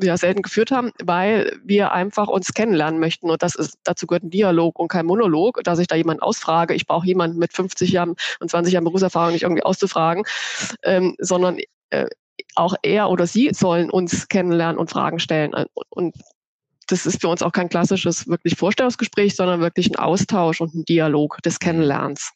[0.00, 3.30] ja, selten geführt haben, weil wir einfach uns kennenlernen möchten.
[3.30, 6.74] Und das ist, dazu gehört ein Dialog und kein Monolog, dass ich da jemanden ausfrage.
[6.74, 10.24] Ich brauche jemanden mit 50 Jahren und 20 Jahren Berufserfahrung nicht irgendwie auszufragen,
[10.84, 11.58] ähm, sondern
[11.90, 12.06] äh,
[12.54, 15.52] auch er oder sie sollen uns kennenlernen und Fragen stellen.
[15.88, 16.14] Und
[16.92, 20.84] das ist für uns auch kein klassisches wirklich Vorstellungsgespräch, sondern wirklich ein Austausch und ein
[20.84, 22.32] Dialog des Kennenlernens.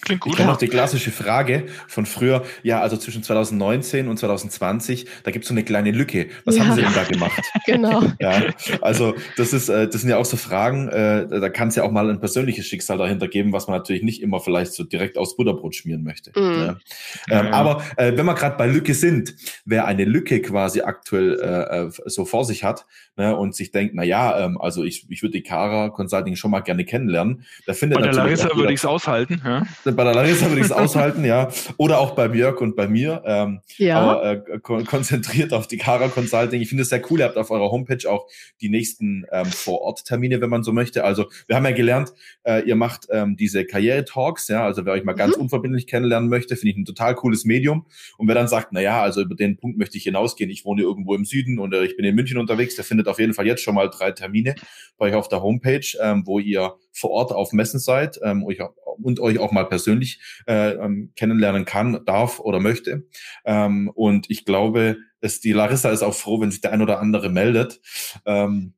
[0.00, 0.32] Klingt gut.
[0.32, 5.30] Ich kenne noch die klassische Frage von früher, ja, also zwischen 2019 und 2020, da
[5.30, 6.28] gibt es so eine kleine Lücke.
[6.44, 6.64] Was ja.
[6.64, 7.42] haben Sie denn da gemacht?
[7.66, 8.02] genau.
[8.20, 8.44] Ja,
[8.80, 11.82] also das ist, äh, das sind ja auch so Fragen, äh, da kann es ja
[11.82, 15.18] auch mal ein persönliches Schicksal dahinter geben, was man natürlich nicht immer vielleicht so direkt
[15.18, 16.30] aus Butterbrot schmieren möchte.
[16.38, 16.60] Mhm.
[16.60, 17.40] Ja.
[17.40, 17.52] Ähm, ja.
[17.52, 22.44] Aber äh, wenn wir gerade bei Lücke sind, wer eine Lücke quasi aktuell so vor
[22.44, 22.86] sich hat
[23.18, 26.50] ne, und sich denkt, na ja, ähm, also ich, ich würde die Kara Consulting schon
[26.50, 30.14] mal gerne kennenlernen, da findet Bei der Larissa würde ich es aushalten, ja bei der
[30.14, 31.48] Larissa würde ich es aushalten, ja.
[31.76, 33.22] Oder auch bei Jörg und bei mir.
[33.26, 34.00] Ähm, ja.
[34.00, 36.60] Aber äh, kon konzentriert auf die Kara Consulting.
[36.60, 37.18] Ich finde es sehr cool.
[37.18, 38.26] Ihr habt auf eurer Homepage auch
[38.60, 41.04] die nächsten ähm, Vor-Ort-Termine, wenn man so möchte.
[41.04, 42.12] Also wir haben ja gelernt,
[42.44, 44.64] äh, ihr macht ähm, diese Karriere-Talks, ja.
[44.64, 45.42] Also wer euch mal ganz mhm.
[45.42, 47.86] unverbindlich kennenlernen möchte, finde ich ein total cooles Medium.
[48.16, 50.50] Und wer dann sagt, na ja, also über den Punkt möchte ich hinausgehen.
[50.50, 52.76] Ich wohne irgendwo im Süden und äh, ich bin in München unterwegs.
[52.76, 54.54] Der findet auf jeden Fall jetzt schon mal drei Termine
[54.96, 58.60] bei euch auf der Homepage, ähm, wo ihr vor Ort auf Messen seid ähm, euch,
[59.02, 63.06] und euch auch mal persönlich äh, ähm, kennenlernen kann, darf oder möchte.
[63.44, 67.00] Ähm, und ich glaube, es, die Larissa ist auch froh, wenn sich der ein oder
[67.00, 67.80] andere meldet.
[68.26, 68.74] Ähm,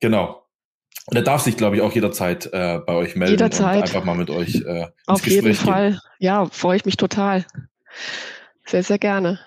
[0.00, 0.46] genau.
[1.06, 3.76] Und er darf sich, glaube ich, auch jederzeit äh, bei euch melden Jederzeit.
[3.76, 5.54] und einfach mal mit euch äh, ins Auf Gespräch jeden gehen.
[5.54, 6.00] Fall.
[6.18, 7.46] Ja, freue ich mich total.
[8.66, 9.40] Sehr, sehr gerne.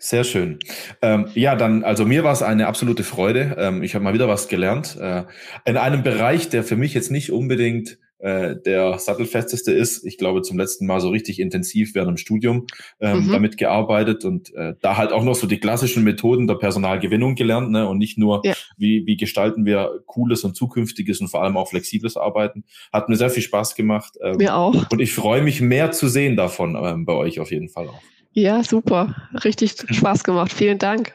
[0.00, 0.60] Sehr schön.
[1.02, 3.56] Ähm, ja, dann, also mir war es eine absolute Freude.
[3.58, 4.96] Ähm, ich habe mal wieder was gelernt.
[5.00, 5.24] Äh,
[5.64, 10.04] in einem Bereich, der für mich jetzt nicht unbedingt äh, der sattelfesteste ist.
[10.04, 12.66] Ich glaube, zum letzten Mal so richtig intensiv während dem Studium
[13.00, 13.32] ähm, Mhm.
[13.32, 17.70] damit gearbeitet und äh, da halt auch noch so die klassischen Methoden der Personalgewinnung gelernt
[17.70, 17.88] ne?
[17.88, 18.54] und nicht nur, Ja.
[18.76, 22.64] wie, wie gestalten wir cooles und zukünftiges und vor allem auch flexibles Arbeiten.
[22.92, 24.14] Hat mir sehr viel Spaß gemacht.
[24.22, 24.90] Ähm, Mir auch.
[24.90, 28.00] und ich freue mich mehr zu sehen davon ähm, bei euch auf jeden Fall auch.
[28.32, 29.14] Ja, super.
[29.44, 30.52] Richtig Spaß gemacht.
[30.52, 31.14] Vielen Dank.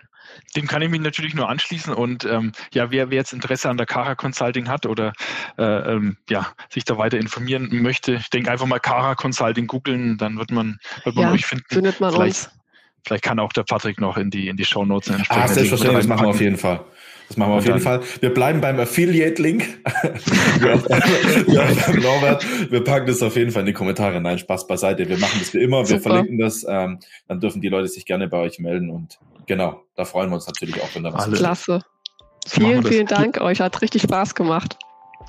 [0.56, 3.78] Dem kann ich mich natürlich nur anschließen und ähm, ja, wer, wer jetzt Interesse an
[3.78, 5.14] der Cara Consulting hat oder
[5.58, 10.18] äh, ähm, ja, sich da weiter informieren möchte, ich denke einfach mal Cara Consulting googeln,
[10.18, 11.66] dann wird man, wird man Ja, euch finden.
[11.70, 12.63] Findet man Vielleicht, uns.
[13.06, 16.08] Vielleicht kann auch der Patrick noch in die, in die Show Notes Ah, selbstverständlich, das
[16.08, 16.82] machen wir auf jeden Fall.
[17.30, 18.02] Das machen wir auf jeden Fall.
[18.20, 19.64] Wir bleiben beim Affiliate-Link.
[22.02, 22.46] Norbert.
[22.72, 24.20] Wir packen das auf jeden Fall in die Kommentare.
[24.22, 25.08] Nein, Spaß beiseite.
[25.08, 25.80] Wir machen das wie immer.
[25.80, 26.02] Wir Super.
[26.02, 26.66] verlinken das.
[26.68, 28.90] Ähm, dann dürfen die Leute sich gerne bei euch melden.
[28.90, 31.40] Und genau, da freuen wir uns natürlich auch, wenn da was Alles.
[31.40, 31.80] Klasse.
[32.48, 33.62] Vielen, vielen Dank euch.
[33.62, 34.78] Hat richtig Spaß gemacht.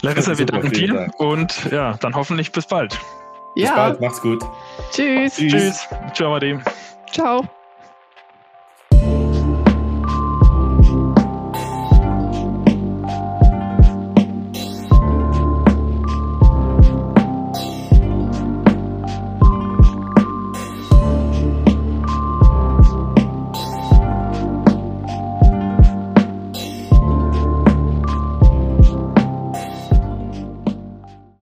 [0.02, 1.20] Larissa, wir danken dir Dank.
[1.20, 2.98] und ja, dann hoffentlich bis bald.
[3.54, 4.00] Bis Ja, bald.
[4.00, 4.42] Macht's gut.
[4.92, 5.36] tschüss.
[5.36, 5.52] Tschüss.
[5.52, 5.88] Tschüss.
[6.14, 6.38] Ciao.
[7.12, 7.48] Ciao.